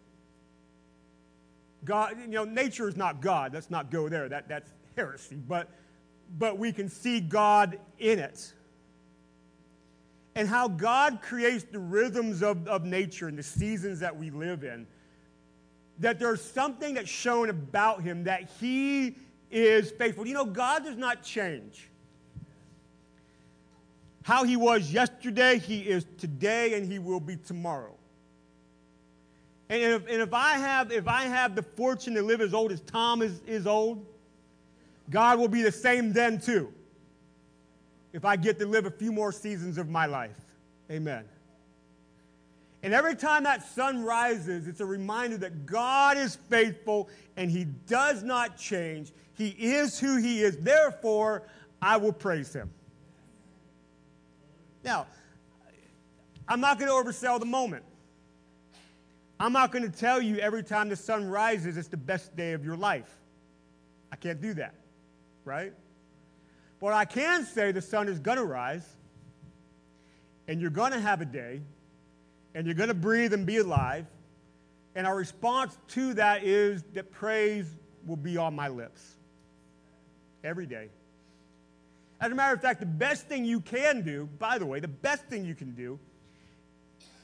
[1.84, 3.55] God, you know, nature is not God.
[3.55, 4.28] Let's not go there.
[4.28, 5.36] That, that's heresy.
[5.36, 5.68] But,
[6.38, 8.53] but we can see God in it
[10.34, 14.64] and how God creates the rhythms of, of nature and the seasons that we live
[14.64, 14.86] in
[16.01, 19.16] that there's something that's shown about him that he
[19.51, 20.26] is faithful.
[20.26, 21.90] You know, God does not change.
[24.23, 27.95] How he was yesterday, he is today, and he will be tomorrow.
[29.71, 32.73] And if, and if, I, have, if I have the fortune to live as old
[32.73, 34.05] as Tom is, is old,
[35.11, 36.73] God will be the same then too.
[38.12, 40.37] If I get to live a few more seasons of my life.
[40.91, 41.25] Amen.
[42.83, 47.64] And every time that sun rises, it's a reminder that God is faithful and He
[47.64, 49.12] does not change.
[49.35, 50.57] He is who He is.
[50.57, 51.45] Therefore,
[51.81, 52.71] I will praise Him.
[54.85, 55.07] Now,
[56.49, 57.85] I'm not going to oversell the moment.
[59.39, 62.53] I'm not going to tell you every time the sun rises, it's the best day
[62.53, 63.09] of your life.
[64.12, 64.74] I can't do that,
[65.45, 65.72] right?
[66.81, 68.87] But I can say the sun is going to rise,
[70.49, 71.61] and you're going to have a day
[72.55, 74.07] and you're going to breathe and be alive.
[74.95, 77.66] And our response to that is that praise
[78.07, 79.16] will be on my lips
[80.43, 80.89] every day.
[82.21, 84.89] As a matter of fact, the best thing you can do, by the way, the
[84.89, 85.99] best thing you can do,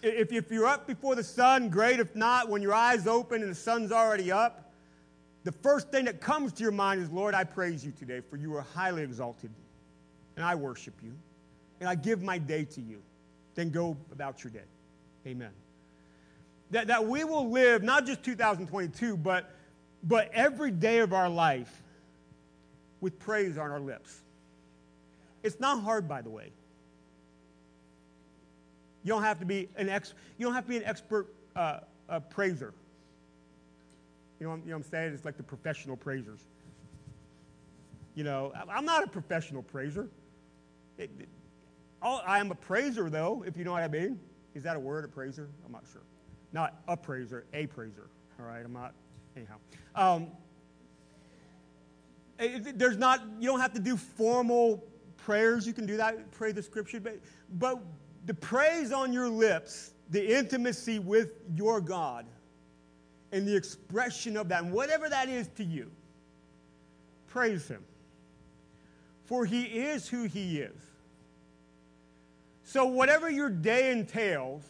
[0.03, 2.01] if, if you're up before the sun, great.
[2.01, 4.73] If not, when your eyes open and the sun's already up,
[5.45, 8.37] the first thing that comes to your mind is, Lord, I praise you today, for
[8.37, 9.51] you are highly exalted,
[10.35, 11.13] and I worship you,
[11.81, 13.03] and I give my day to you.
[13.55, 14.67] Then go about your day.
[15.27, 15.53] Amen.
[16.71, 19.55] That, that we will live not just 2022, but,
[20.03, 21.83] but every day of our life
[23.01, 24.23] with praise on our lips.
[25.47, 26.51] It's not hard, by the way.
[29.05, 31.79] You don't have to be an ex, you don't have to be an expert uh,
[32.09, 32.75] uh, praiser.
[34.41, 35.15] You know, you know what I'm saying?
[35.15, 36.41] It's like the professional praisers.
[38.17, 40.09] You know, I'm not a professional praiser.
[40.99, 41.29] It, it,
[42.03, 44.19] I am a praiser, though, if you know what I mean.
[44.55, 45.49] Is that a word, a praiser?
[45.65, 46.03] I'm not sure.
[46.53, 48.09] Not a praiser, a praiser.
[48.41, 48.95] All right, I'm not,
[49.37, 49.57] anyhow.
[49.95, 50.27] Um,
[52.41, 54.83] it, there's not, you don't have to do formal
[55.27, 55.66] prayers.
[55.66, 57.18] You can do that, pray the scripture, but,
[57.59, 57.81] but
[58.27, 62.27] the praise on your lips, the intimacy with your God,
[63.33, 65.91] and the expression of that, and whatever that is to you,
[67.27, 67.83] praise Him.
[69.24, 70.81] For He is who He is.
[72.62, 74.62] So, whatever your day entails,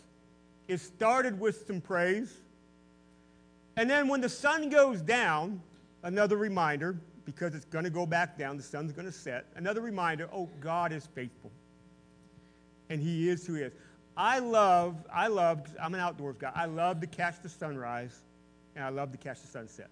[0.69, 2.35] it started with some praise.
[3.77, 5.61] And then when the sun goes down,
[6.03, 9.45] another reminder, because it's going to go back down, the sun's going to set.
[9.57, 11.53] Another reminder oh, God is faithful.
[12.89, 13.73] And He is who He is.
[14.17, 18.23] I love, I love, I'm an outdoors guy, I love to catch the sunrise
[18.75, 19.91] and I love to catch the sunset.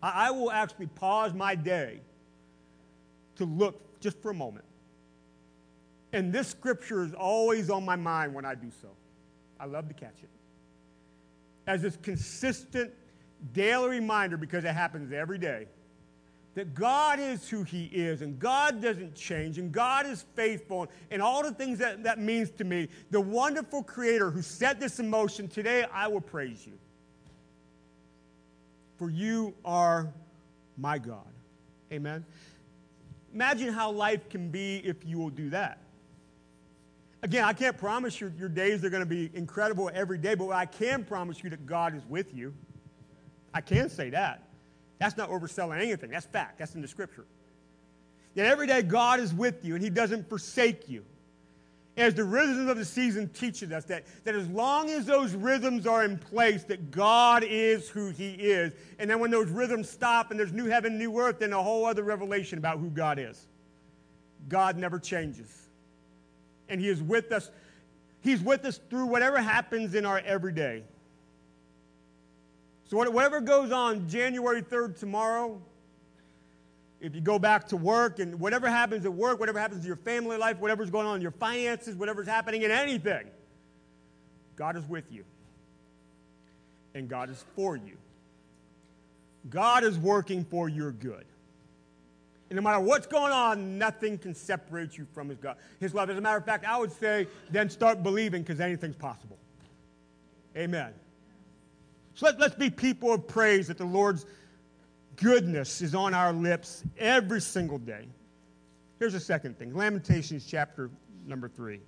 [0.00, 2.00] I, I will actually pause my day
[3.36, 4.64] to look just for a moment
[6.12, 8.88] and this scripture is always on my mind when I do so.
[9.60, 10.30] I love to catch it.
[11.66, 12.92] As this consistent
[13.52, 15.66] daily reminder, because it happens every day,
[16.58, 21.22] that God is who He is, and God doesn't change, and God is faithful, and
[21.22, 22.88] all the things that that means to me.
[23.12, 26.72] The wonderful Creator who set this in motion, today I will praise you.
[28.96, 30.12] For you are
[30.76, 31.30] my God.
[31.92, 32.26] Amen.
[33.32, 35.78] Imagine how life can be if you will do that.
[37.22, 40.50] Again, I can't promise your, your days are going to be incredible every day, but
[40.50, 42.52] I can promise you that God is with you.
[43.54, 44.47] I can say that.
[44.98, 46.10] That's not overselling anything.
[46.10, 46.58] That's fact.
[46.58, 47.24] That's in the scripture.
[48.34, 51.04] That every day God is with you and He doesn't forsake you.
[51.96, 55.84] As the rhythms of the season teaches us that, that as long as those rhythms
[55.84, 58.72] are in place, that God is who He is.
[59.00, 61.84] And then when those rhythms stop and there's new heaven, new earth, then a whole
[61.84, 63.48] other revelation about who God is.
[64.48, 65.68] God never changes
[66.68, 67.50] and He is with us.
[68.20, 70.82] He's with us through whatever happens in our everyday.
[72.88, 75.60] So, whatever goes on January 3rd tomorrow,
[77.00, 79.96] if you go back to work and whatever happens at work, whatever happens in your
[79.96, 83.26] family life, whatever's going on in your finances, whatever's happening in anything,
[84.56, 85.24] God is with you.
[86.94, 87.98] And God is for you.
[89.50, 91.26] God is working for your good.
[92.48, 96.08] And no matter what's going on, nothing can separate you from his God, his love.
[96.08, 99.36] As a matter of fact, I would say then start believing because anything's possible.
[100.56, 100.94] Amen.
[102.18, 104.26] So let, let's be people of praise that the Lord's
[105.14, 108.08] goodness is on our lips every single day.
[108.98, 110.90] Here's the second thing Lamentations chapter
[111.28, 111.78] number three.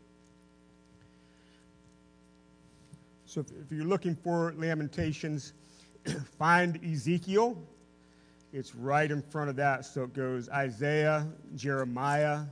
[3.27, 5.53] So if, if you're looking for Lamentations,
[6.39, 7.59] find Ezekiel
[8.53, 9.85] it's right in front of that.
[9.85, 12.43] So it goes Isaiah, Jeremiah,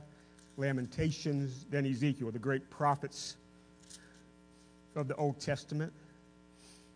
[0.57, 3.37] Lamentations, then Ezekiel, the great prophets
[4.95, 5.91] of the Old Testament.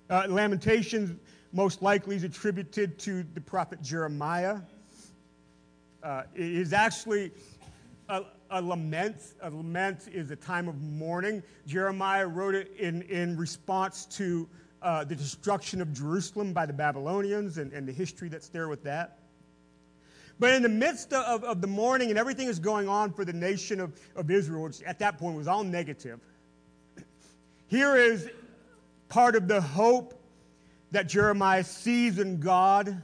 [0.09, 1.17] Uh, Lamentations,
[1.53, 4.59] most likely is attributed to the prophet Jeremiah.
[6.01, 7.31] Uh, it is actually
[8.09, 9.33] a, a lament.
[9.41, 11.41] A lament is a time of mourning.
[11.65, 14.49] Jeremiah wrote it in, in response to
[14.81, 18.83] uh, the destruction of Jerusalem by the Babylonians and, and the history that's there with
[18.83, 19.19] that.
[20.39, 23.31] But in the midst of, of the mourning and everything is going on for the
[23.31, 26.19] nation of, of Israel, which at that point was all negative,
[27.67, 28.29] here is
[29.13, 30.19] part of the hope
[30.89, 32.99] that Jeremiah sees in God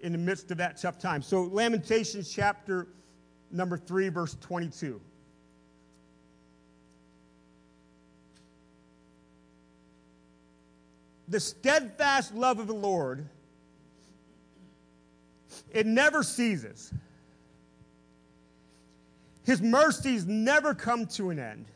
[0.00, 1.22] in the midst of that tough time.
[1.22, 2.86] So, Lamentations chapter
[3.50, 5.00] number 3, verse 22.
[11.26, 13.28] The steadfast love of the Lord,
[15.72, 16.94] it never ceases.
[19.42, 21.66] His mercies never come to an end.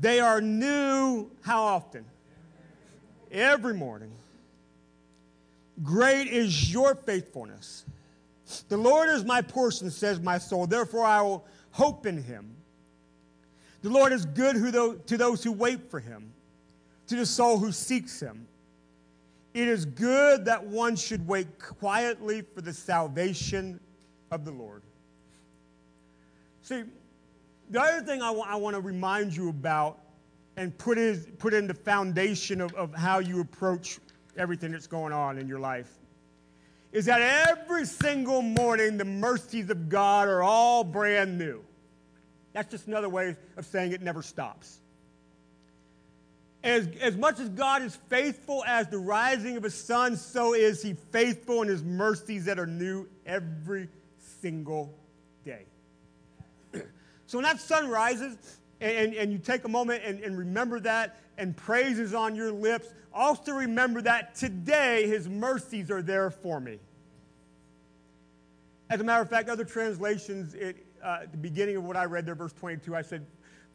[0.00, 2.04] They are new how often?
[3.30, 4.12] Every morning.
[5.82, 7.84] Great is your faithfulness.
[8.68, 10.66] The Lord is my portion, says my soul.
[10.66, 12.56] Therefore, I will hope in him.
[13.82, 14.56] The Lord is good
[15.06, 16.32] to those who wait for him,
[17.06, 18.48] to the soul who seeks him.
[19.54, 23.78] It is good that one should wait quietly for the salvation
[24.30, 24.82] of the Lord.
[26.62, 26.84] See,
[27.70, 29.98] the other thing I, I want to remind you about
[30.56, 33.98] and put, is, put in the foundation of, of how you approach
[34.36, 35.98] everything that's going on in your life
[36.92, 41.62] is that every single morning the mercies of God are all brand new.
[42.52, 44.80] That's just another way of saying it never stops.
[46.64, 50.82] As, as much as God is faithful as the rising of a sun, so is
[50.82, 53.88] he faithful in his mercies that are new every
[54.40, 54.92] single
[55.44, 55.66] day.
[57.28, 58.38] So when that sun rises,
[58.80, 62.50] and, and you take a moment and, and remember that, and praise is on your
[62.50, 66.78] lips, also remember that today his mercies are there for me.
[68.88, 72.06] As a matter of fact, other translations, it, uh, at the beginning of what I
[72.06, 73.26] read there, verse 22, I said,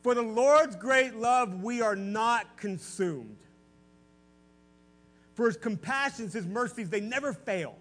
[0.01, 3.37] For the Lord's great love, we are not consumed.
[5.35, 7.75] For his compassions, his mercies, they never fail.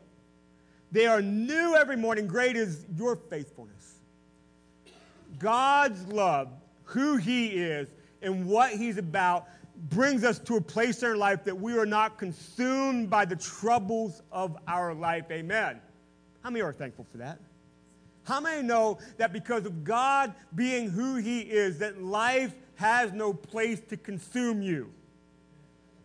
[0.90, 2.26] They are new every morning.
[2.26, 3.81] Great is your faithfulness.
[5.42, 6.48] God's love,
[6.84, 7.88] who he is,
[8.22, 9.46] and what he's about
[9.90, 13.34] brings us to a place in our life that we are not consumed by the
[13.34, 15.24] troubles of our life.
[15.30, 15.80] Amen.
[16.42, 17.40] How many are thankful for that?
[18.24, 23.34] How many know that because of God being who He is, that life has no
[23.34, 24.92] place to consume you?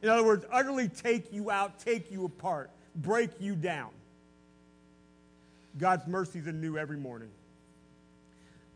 [0.02, 3.90] In other words, utterly take you out, take you apart, break you down.
[5.78, 7.30] God's mercies are new every morning.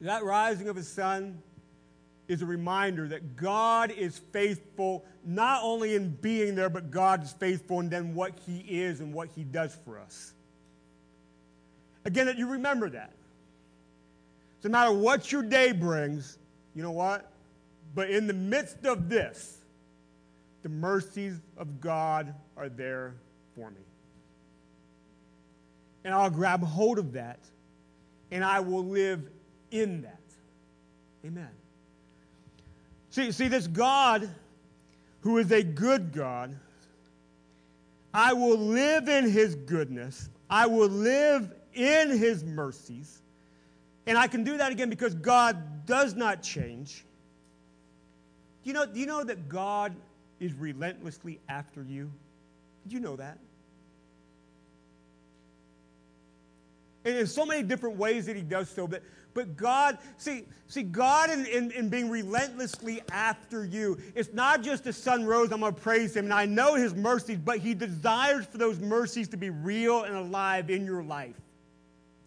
[0.02, 1.42] That rising of His sun
[2.28, 7.34] is a reminder that God is faithful, not only in being there, but God is
[7.34, 10.34] faithful in then what He is and what He does for us.
[12.04, 13.14] Again, that you remember that.
[14.62, 16.38] So no matter what your day brings,
[16.74, 17.32] you know what?
[17.94, 19.58] But in the midst of this,
[20.64, 23.16] the mercies of God are there
[23.56, 23.82] for me.
[26.04, 27.40] And I'll grab hold of that
[28.32, 29.30] and I will live
[29.72, 30.20] in that.
[31.26, 31.50] Amen.
[33.10, 34.30] See, see this God
[35.22, 36.56] who is a good God,
[38.14, 40.30] I will live in his goodness.
[40.50, 43.22] I will live in his mercies.
[44.06, 47.06] And I can do that again because God does not change.
[48.64, 49.96] Do you know, do you know that God
[50.40, 52.12] is relentlessly after you?
[52.84, 53.38] Did you know that?
[57.06, 59.02] And in so many different ways that he does so, but,
[59.34, 64.84] but God, see, see, God in, in, in being relentlessly after you, it's not just
[64.84, 68.46] the sun rose, I'm to praise him, and I know his mercies, but he desires
[68.46, 71.36] for those mercies to be real and alive in your life.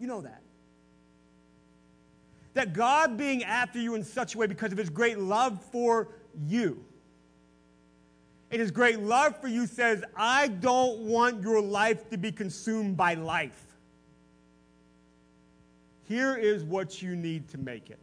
[0.00, 0.40] You know that.
[2.54, 6.08] That God being after you in such a way because of his great love for
[6.46, 6.84] you.
[8.50, 12.96] And his great love for you says, I don't want your life to be consumed
[12.96, 13.73] by life.
[16.06, 17.98] Here is what you need to make it.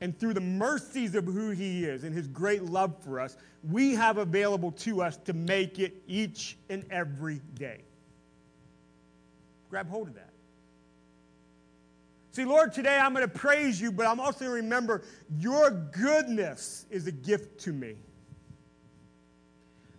[0.00, 3.36] And through the mercies of who he is and his great love for us,
[3.68, 7.82] we have available to us to make it each and every day.
[9.68, 10.30] Grab hold of that.
[12.32, 15.02] See, Lord, today I'm going to praise you, but I'm also going to remember
[15.36, 17.96] your goodness is a gift to me.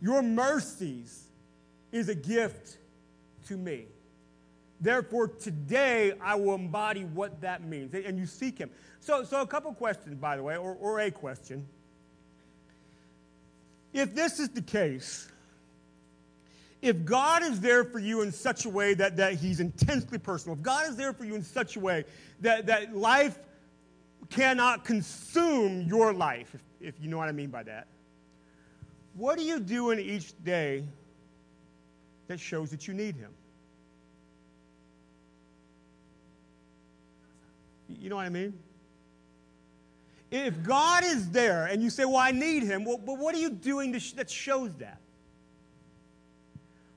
[0.02, 1.28] Your mercies
[1.92, 2.78] is a gift
[3.48, 3.86] to me.
[4.82, 7.94] Therefore, today I will embody what that means.
[7.94, 8.72] And you seek Him.
[9.00, 11.68] So, so a couple questions, by the way, or, or a question.
[13.94, 15.32] if this is the case,
[16.82, 20.58] if God is there for you in such a way that, that He's intensely personal,
[20.58, 22.06] if God is there for you in such a way
[22.40, 23.38] that, that life
[24.32, 26.62] cannot consume your life, if,
[26.96, 27.88] if you know what I mean by that,
[29.14, 30.86] what are you doing each day
[32.28, 33.32] that shows that you need Him?
[38.00, 38.54] You know what I mean?
[40.32, 43.40] If God is there and you say, Well, I need Him, well, but what are
[43.40, 45.00] you doing that shows that?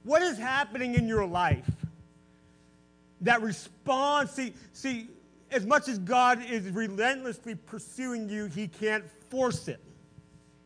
[0.04, 1.68] What is happening in your life
[3.22, 4.32] that responds?
[4.32, 5.08] See, see,
[5.50, 9.80] as much as God is relentlessly pursuing you, He can't force it.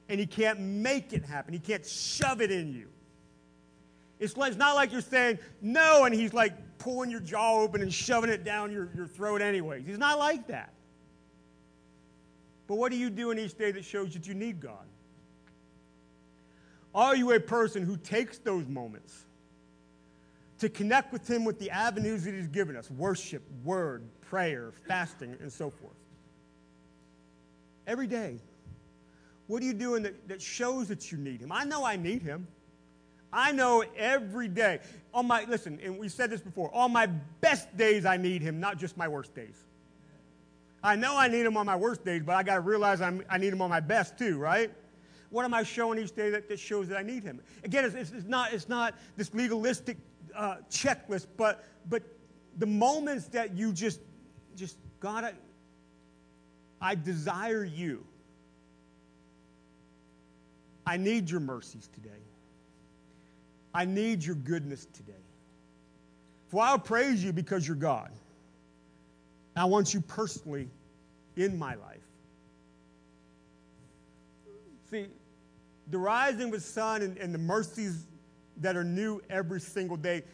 [0.09, 1.55] And He can't make it happen.
[1.55, 2.89] He can't shove it in you.
[4.19, 7.93] It's, it's not like you're saying no and He's like pulling your jaw open and
[7.93, 9.87] shoving it down your, your throat, anyways.
[9.87, 10.73] He's not like that.
[12.66, 14.87] But what are you doing each day that shows that you need God?
[16.95, 19.25] Are you a person who takes those moments
[20.59, 25.37] to connect with Him with the avenues that He's given us worship, word, prayer, fasting,
[25.41, 25.93] and so forth?
[27.87, 28.39] Every day.
[29.47, 31.51] What are you doing that, that shows that you need Him?
[31.53, 32.47] I know I need Him.
[33.33, 34.81] I know every day.
[35.14, 36.74] On my listen, and we said this before.
[36.74, 37.07] On my
[37.41, 39.64] best days, I need Him, not just my worst days.
[40.83, 43.22] I know I need Him on my worst days, but I got to realize I'm,
[43.29, 44.70] i need Him on my best too, right?
[45.31, 47.41] What am I showing each day that, that shows that I need Him?
[47.64, 49.99] Again, it's, it's, not, it's not this legalistic
[50.35, 52.03] uh, checklist, but, but
[52.59, 54.01] the moments that you just,
[54.57, 55.33] just God, I,
[56.81, 58.05] I desire you.
[60.87, 62.11] I need your mercies today.
[63.79, 65.12] I need your goodness today.
[66.49, 68.11] For I'll praise you because you're God.
[69.55, 70.68] I want you personally
[71.37, 72.01] in my life.
[74.91, 75.07] See,
[75.91, 78.07] the rising of the sun and, and, the mercies
[78.57, 80.24] that are new every single day,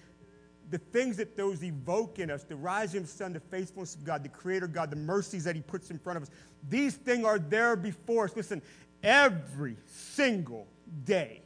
[0.71, 4.05] the things that those evoke in us, the rising of the sun, the faithfulness of
[4.05, 6.31] God, the Creator God, the mercies that He puts in front of us,
[6.71, 8.35] these things are there before us.
[8.35, 8.63] Listen,
[9.03, 10.67] every single
[11.05, 11.44] day.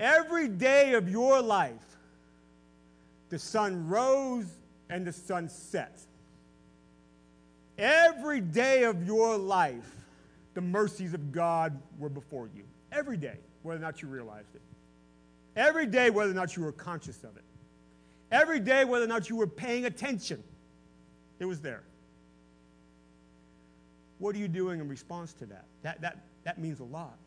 [0.00, 1.84] Every day of your life,
[3.28, 4.46] the sun rose
[4.88, 6.00] and the sun set.
[7.76, 9.94] Every day of your life,
[10.54, 12.64] the mercies of God were before you.
[12.90, 14.62] Every day, whether or not you realized it.
[15.54, 17.44] Every day, whether or not you were conscious of it.
[18.32, 20.42] Every day, whether or not you were paying attention,
[21.38, 21.82] it was there.
[24.18, 25.64] What are you doing in response to that?
[25.82, 27.18] That, that, that means a lot.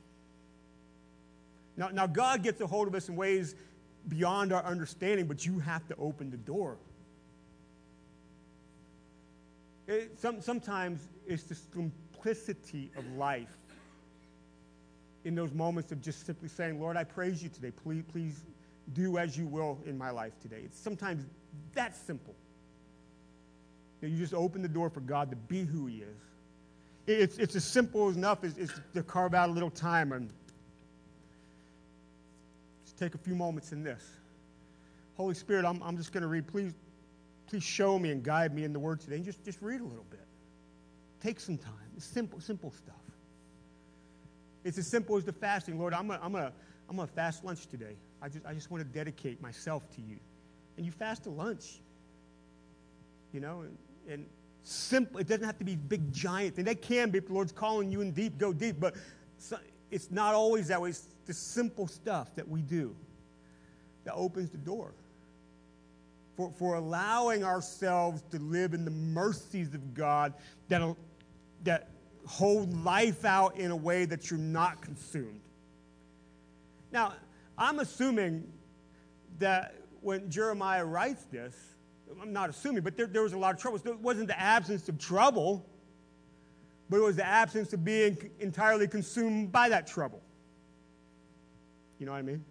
[1.75, 3.55] Now, now, God gets a hold of us in ways
[4.07, 6.77] beyond our understanding, but you have to open the door.
[9.87, 13.57] It, some, sometimes it's the simplicity of life
[15.25, 17.71] in those moments of just simply saying, Lord, I praise you today.
[17.71, 18.43] Please, please
[18.93, 20.61] do as you will in my life today.
[20.65, 21.25] It's sometimes
[21.73, 22.35] that simple.
[24.01, 26.17] That you just open the door for God to be who He is.
[27.07, 30.29] It's, it's as simple as enough as, as to carve out a little time and
[33.03, 34.03] take a few moments in this.
[35.15, 36.47] Holy Spirit, I'm, I'm just going to read.
[36.47, 36.73] Please,
[37.47, 39.17] please show me and guide me in the word today.
[39.17, 40.25] And just, just read a little bit.
[41.21, 41.73] Take some time.
[41.95, 42.95] It's simple, simple stuff.
[44.63, 45.77] It's as simple as the fasting.
[45.77, 46.53] Lord, I'm going I'm gonna,
[46.89, 47.95] I'm gonna fast lunch today.
[48.21, 50.17] I just, I just want to dedicate myself to you.
[50.77, 51.81] And you fast a lunch.
[53.33, 53.77] You know, and,
[54.09, 54.25] and
[54.63, 55.19] simple.
[55.19, 56.57] It doesn't have to be big, giant.
[56.57, 58.79] And they can be if the Lord's calling you in deep, go deep.
[58.79, 58.95] But
[59.91, 60.89] it's not always that way.
[60.89, 62.95] It's the simple stuff that we do
[64.03, 64.93] that opens the door
[66.35, 70.33] for, for allowing ourselves to live in the mercies of God
[70.69, 70.95] that
[71.63, 71.89] that
[72.25, 75.41] hold life out in a way that you're not consumed.
[76.91, 77.13] Now,
[77.57, 78.51] I'm assuming
[79.39, 81.55] that when Jeremiah writes this,
[82.21, 83.79] I'm not assuming, but there, there was a lot of trouble.
[83.83, 85.65] It wasn't the absence of trouble,
[86.89, 90.21] but it was the absence of being entirely consumed by that trouble.
[92.03, 92.43] You know what I mean?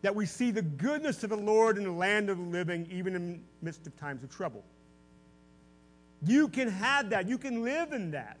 [0.00, 3.14] That we see the goodness of the Lord in the land of the living, even
[3.14, 4.64] in the midst of times of trouble.
[6.22, 7.28] You can have that.
[7.28, 8.38] You can live in that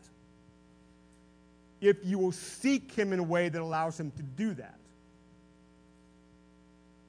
[1.82, 4.78] if you will seek Him in a way that allows Him to do that.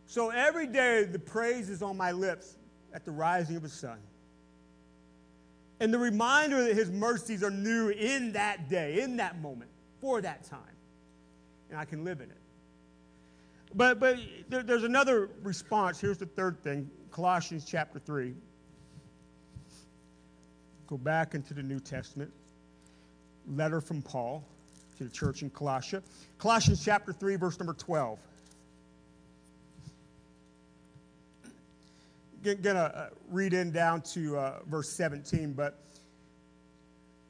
[0.06, 2.58] So every day, the praise is on my lips
[2.94, 4.00] at the rising of the sun.
[5.80, 9.72] And the reminder that His mercies are new in that day, in that moment,
[10.02, 10.60] for that time.
[11.70, 12.39] And I can live in it.
[13.76, 14.18] But, but
[14.50, 16.00] there, there's another response.
[16.00, 18.34] Here's the third thing Colossians chapter 3.
[20.88, 22.32] Go back into the New Testament.
[23.48, 24.44] Letter from Paul.
[24.98, 26.02] to the church in Colossia.
[26.38, 28.20] Colossians chapter 3, verse number 12.
[32.42, 35.78] Going to uh, read in down to uh, verse 17, but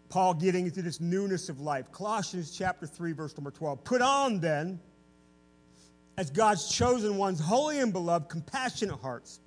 [0.10, 1.92] Paul getting into this newness of life.
[1.92, 3.84] Colossians chapter 3, verse number 12.
[3.84, 4.80] Put on then,
[6.20, 9.40] as God's chosen ones, holy and beloved, compassionate hearts,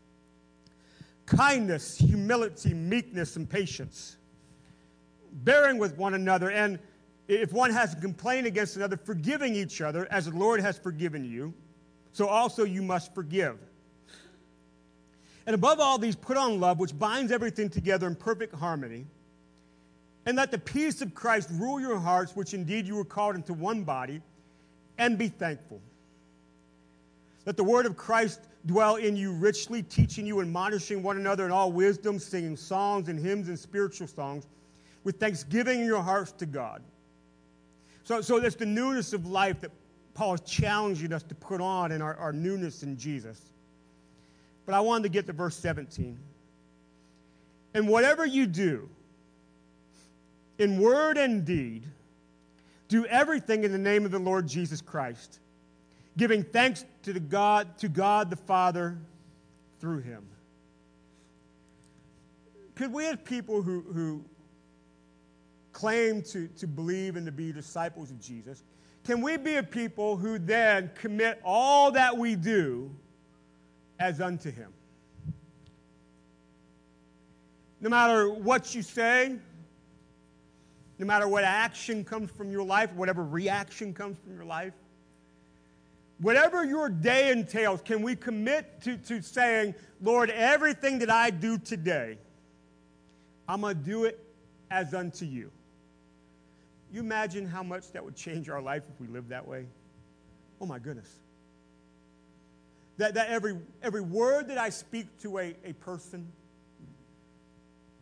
[1.27, 4.17] kindness, humility, meekness, and patience,
[5.31, 6.79] bearing with one another, and
[7.29, 11.27] if one has a complaint against another, forgiving each other as the Lord has forgiven
[11.27, 11.53] you,
[12.13, 13.59] so also you must forgive.
[15.45, 19.05] And above all these, put on love, which binds everything together in perfect harmony.
[20.25, 23.53] And let the peace of Christ rule your hearts, which indeed you were called into
[23.53, 24.23] one body,
[24.97, 25.83] and be thankful.
[27.47, 31.45] Let the word of Christ dwell in you richly, teaching you and admonishing one another
[31.45, 34.47] in all wisdom, singing songs and hymns and spiritual songs,
[35.05, 36.83] with thanksgiving in your hearts to God.
[38.05, 39.71] So, so there's the newness of life that
[40.15, 43.41] Paul is challenging us to put on in our, our newness in Jesus.
[44.67, 46.19] But I wanted to get to verse 17.
[47.75, 48.89] And whatever you do,
[50.59, 51.85] in word and deed,
[52.89, 55.41] do everything in the name of the Lord Jesus Christ,
[56.17, 58.99] giving thanks to, the God, to God the Father
[59.81, 60.27] through him.
[62.75, 64.25] Could we, as people who, who
[65.73, 68.63] claim to, to believe and to be disciples of Jesus,
[69.05, 72.91] can we be a people who then commit all that we do
[73.99, 74.73] as unto him?
[77.81, 79.37] No matter what you say,
[80.99, 84.73] no matter what action comes from your life, whatever reaction comes from your life,
[86.23, 91.59] whatever your day entails, can we commit to, to saying, Lord, everything that I do
[91.59, 92.17] today,
[93.49, 94.19] I'm going to do it
[94.71, 95.51] as unto you?
[96.93, 99.67] You imagine how much that would change our life if we lived that way?
[100.61, 101.11] Oh my goodness.
[102.99, 106.31] That, that every, every word that I speak to a, a person,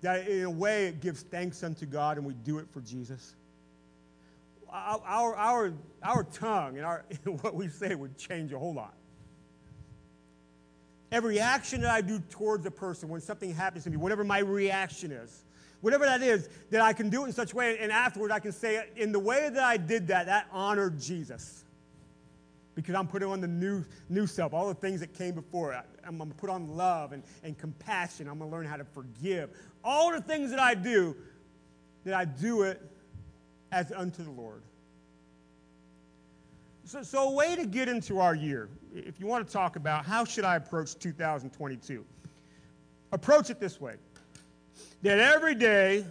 [0.03, 3.35] that in a way it gives thanks unto God and we do it for Jesus.
[4.73, 5.73] Our, our,
[6.03, 8.95] our, tongue and our, what we say would change a whole lot.
[11.13, 14.39] Every action that I do towards a person when something happens to me, whatever my
[14.39, 15.45] reaction is,
[15.81, 18.39] whatever that is, that I can do it in such a way, and afterward I
[18.39, 21.65] can say, in the way that I did that, that honored Jesus.
[22.77, 25.75] Because I'm putting on the new, new self, all the things that came before.
[25.75, 28.29] I, I'm going to put on love and, and compassion.
[28.29, 29.51] I'm going to learn how to forgive.
[29.83, 31.17] All the things that I do,
[32.05, 32.81] that I do it
[33.73, 34.63] as unto the Lord.
[36.85, 40.05] So, so a way to get into our year, if you want to talk about
[40.05, 42.05] how should I approach 2022,
[43.13, 43.95] approach it this way
[45.03, 46.05] that every day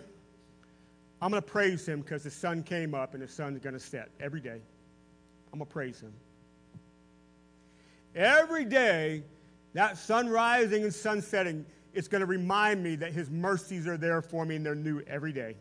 [1.22, 3.80] I'm going to praise him because the sun came up and the sun's going to
[3.80, 4.10] set.
[4.20, 4.62] Every day.
[5.52, 6.14] I'm going to praise him.
[8.16, 9.24] Every day,
[9.74, 13.98] that sun rising and sun setting, it's going to remind me that his mercies are
[13.98, 15.56] there for me and they're new every day.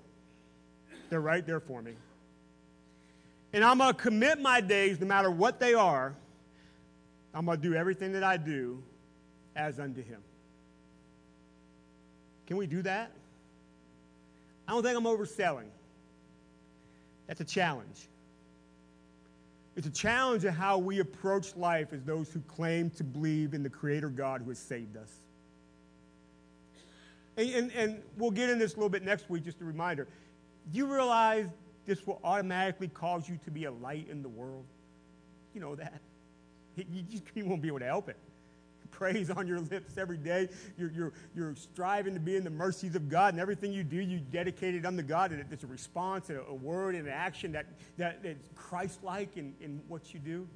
[1.10, 1.92] They're right there for me.
[3.52, 6.14] And I'm going to commit my days, no matter what they are,
[7.32, 8.82] I'm going to do everything that I do
[9.56, 10.20] as unto him.
[12.46, 13.12] Can we do that?
[14.66, 15.68] I don't think I'm overselling.
[17.26, 18.08] That's a challenge.
[19.76, 23.62] It's a challenge of how we approach life as those who claim to believe in
[23.62, 25.12] the Creator God who has saved us.
[27.36, 30.08] And, and, and we'll get in this a little bit next week, just a reminder.
[30.70, 31.48] Do you realize
[31.86, 34.64] this will automatically cause you to be a light in the world?
[35.54, 36.00] You know that.
[36.76, 37.02] You,
[37.34, 38.16] you won't be able to help it
[38.92, 40.48] praise on your lips every day.
[40.76, 43.96] You're, you're, you're striving to be in the mercies of God, and everything you do,
[43.96, 45.32] you dedicate it unto God.
[45.32, 47.66] And it's a response, a, a word, and an action that,
[47.96, 50.46] that is Christ like in, in what you do.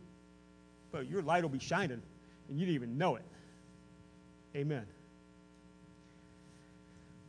[0.93, 2.03] But your light will be shining,
[2.49, 3.25] and you didn't even know it.
[4.55, 4.87] Amen.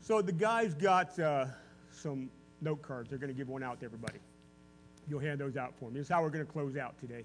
[0.01, 1.45] So the guys got uh,
[1.91, 2.29] some
[2.63, 3.09] note cards.
[3.09, 4.19] They're going to give one out to everybody.
[5.09, 5.99] You'll hand those out for me.
[5.99, 7.23] This is how we're going to close out today.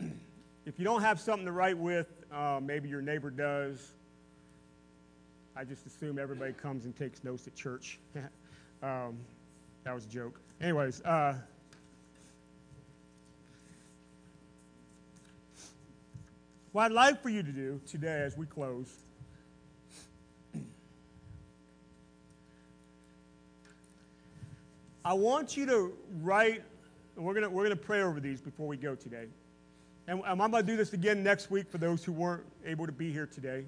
[0.66, 3.92] if you don't have something to write with, uh, maybe your neighbor does.
[5.54, 7.98] I just assume everybody comes and takes notes at church.
[8.82, 9.18] um,
[9.84, 10.40] that was a joke.
[10.62, 11.34] Anyways, uh,
[16.72, 18.88] what I'd like for you to do today as we close.
[25.04, 26.62] I want you to write,
[27.16, 29.26] and we're going we're gonna pray over these before we go today
[30.08, 32.92] and I'm going to do this again next week for those who weren't able to
[32.92, 33.64] be here today.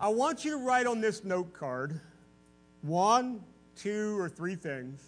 [0.00, 2.00] I want you to write on this note card
[2.82, 3.42] one,
[3.76, 5.02] two, or three things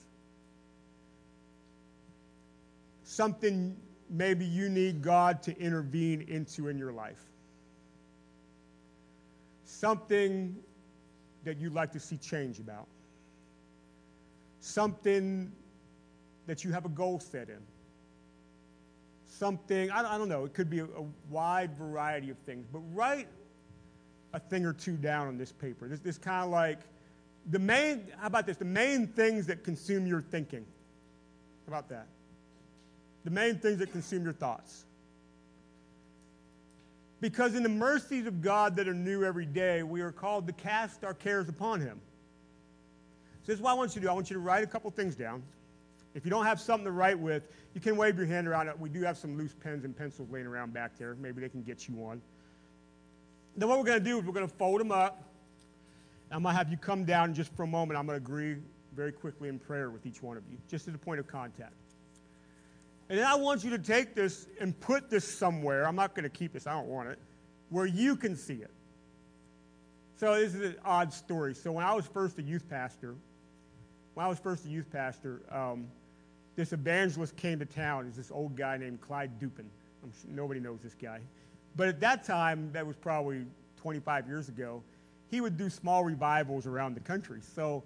[3.04, 3.74] something
[4.10, 7.20] maybe you need God to intervene into in your life.
[9.64, 10.54] Something
[11.44, 12.86] that you'd like to see change about.
[14.68, 15.50] Something
[16.46, 17.60] that you have a goal set in.
[19.26, 22.80] Something, I, I don't know, it could be a, a, wide variety of things, but
[22.92, 23.28] write
[24.34, 25.88] a thing or two down on this paper.
[25.88, 26.80] This, this kind of like
[27.48, 28.58] the main, how about this?
[28.58, 30.66] The main things that consume your thinking.
[31.66, 32.06] How about that?
[33.24, 34.84] The main things that consume your thoughts.
[37.22, 40.52] Because in the mercies of God that are new every day, we are called to
[40.52, 42.02] cast our cares upon Him.
[43.48, 44.10] So this is what I want you to do.
[44.10, 45.42] I want you to write a couple things down.
[46.14, 48.68] If you don't have something to write with, you can wave your hand around.
[48.68, 51.14] Uh, we do have some loose pens and pencils laying around back there.
[51.14, 52.20] Maybe they can get you one.
[53.56, 55.24] Then what we're going to do is we're going to fold them up.
[56.30, 57.98] I'm going to have you come down just for a moment.
[57.98, 58.56] I'm going to agree
[58.94, 61.72] very quickly in prayer with each one of you, just as a point of contact.
[63.08, 65.88] And then I want you to take this and put this somewhere.
[65.88, 67.18] I'm not going to keep this, I don't want it,
[67.70, 68.70] where you can see it.
[70.16, 71.54] So this is an odd story.
[71.54, 73.14] So when I was first a youth pastor,
[74.18, 75.86] when I was first a youth pastor, um,
[76.56, 78.04] this evangelist came to town.
[78.08, 79.70] Is this old guy named Clyde Dupin.
[80.00, 81.20] Sure nobody knows this guy.
[81.76, 83.46] But at that time, that was probably
[83.80, 84.82] 25 years ago,
[85.30, 87.38] he would do small revivals around the country.
[87.54, 87.84] So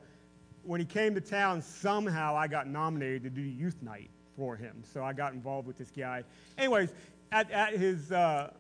[0.63, 4.83] when he came to town, somehow I got nominated to do youth night for him.
[4.91, 6.25] So I got involved with this guy.
[6.57, 6.95] Anyways,
[7.31, 8.55] at, at his, uh,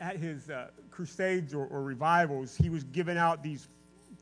[0.00, 3.66] at his uh, crusades or, or revivals, he was giving out these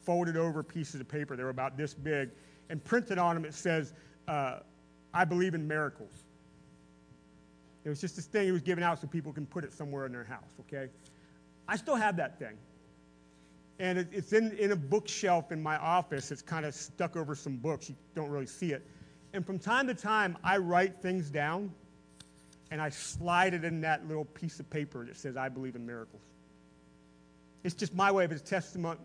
[0.02, 1.36] folded over pieces of paper.
[1.36, 2.31] They were about this big.
[2.68, 3.93] And printed on them, it says,
[4.28, 4.60] uh,
[5.14, 6.12] I believe in miracles.
[7.84, 10.06] It was just this thing he was giving out so people can put it somewhere
[10.06, 10.90] in their house, okay?
[11.68, 12.56] I still have that thing.
[13.78, 16.30] And it, it's in, in a bookshelf in my office.
[16.32, 17.88] It's kind of stuck over some books.
[17.88, 18.86] You don't really see it.
[19.32, 21.72] And from time to time, I write things down
[22.70, 25.86] and I slide it in that little piece of paper that says, I believe in
[25.86, 26.22] miracles.
[27.62, 28.98] It's just my way of a testimony,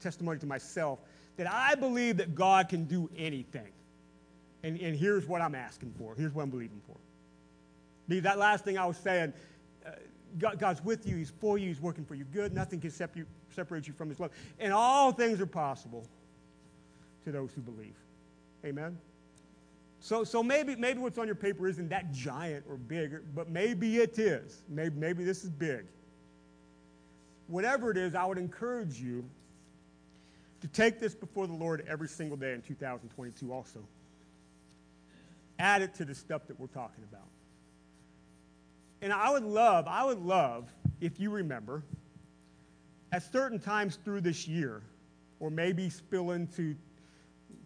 [0.00, 0.98] testimony to myself
[1.38, 3.68] that I believe that God can do anything.
[4.62, 6.14] And, and here's what I'm asking for.
[6.16, 6.96] Here's what I'm believing for.
[8.08, 9.32] Because that last thing I was saying,
[9.86, 9.90] uh,
[10.36, 11.16] God, God's with you.
[11.16, 11.68] He's for you.
[11.68, 12.52] He's working for you good.
[12.52, 14.32] Nothing can separate you from His love.
[14.58, 16.04] And all things are possible
[17.24, 17.94] to those who believe.
[18.64, 18.98] Amen?
[20.00, 23.98] So, so maybe, maybe what's on your paper isn't that giant or big, but maybe
[23.98, 24.62] it is.
[24.68, 25.84] Maybe, maybe this is big.
[27.46, 29.24] Whatever it is, I would encourage you
[30.60, 33.80] to take this before the Lord every single day in 2022 also.
[35.58, 37.26] Add it to the stuff that we're talking about.
[39.00, 40.68] And I would love, I would love,
[41.00, 41.82] if you remember,
[43.12, 44.82] at certain times through this year,
[45.40, 46.74] or maybe spill into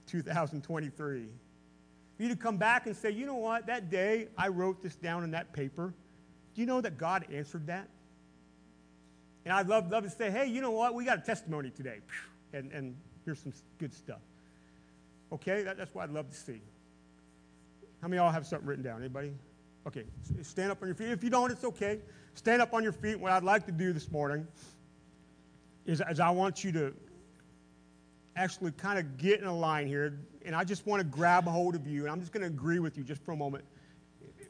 [0.06, 1.27] 2023,
[2.16, 4.94] for you to come back and say, you know what, that day I wrote this
[4.94, 5.94] down in that paper.
[6.55, 7.89] Do you know that God answered that?
[9.44, 11.98] And I'd love, love to say, hey, you know what, we got a testimony today.
[12.53, 14.20] And, and here's some good stuff.
[15.33, 16.61] Okay, that, that's what I'd love to see.
[18.01, 19.01] How many of y'all have something written down?
[19.01, 19.33] Anybody?
[19.87, 20.05] Okay,
[20.43, 21.09] stand up on your feet.
[21.09, 21.99] If you don't, it's okay.
[22.35, 23.19] Stand up on your feet.
[23.19, 24.47] What I'd like to do this morning
[25.87, 26.95] is, is I want you to
[28.37, 31.74] actually kind of get in a line here, and I just want to grab hold
[31.74, 33.65] of you, and I'm just going to agree with you just for a moment.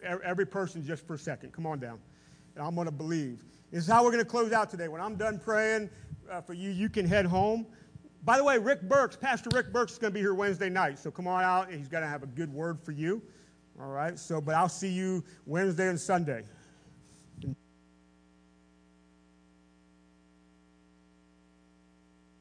[0.03, 1.53] Every person, just for a second.
[1.53, 1.99] Come on down.
[2.57, 3.45] And I'm going to believe.
[3.70, 4.89] This is how we're going to close out today.
[4.89, 5.89] When I'm done praying
[6.31, 7.66] uh, for you, you can head home.
[8.24, 10.99] By the way, Rick Burks, Pastor Rick Burks is going to be here Wednesday night,
[10.99, 13.20] so come on out, he's going to have a good word for you.
[13.81, 16.44] All right, so, but I'll see you Wednesday and Sunday.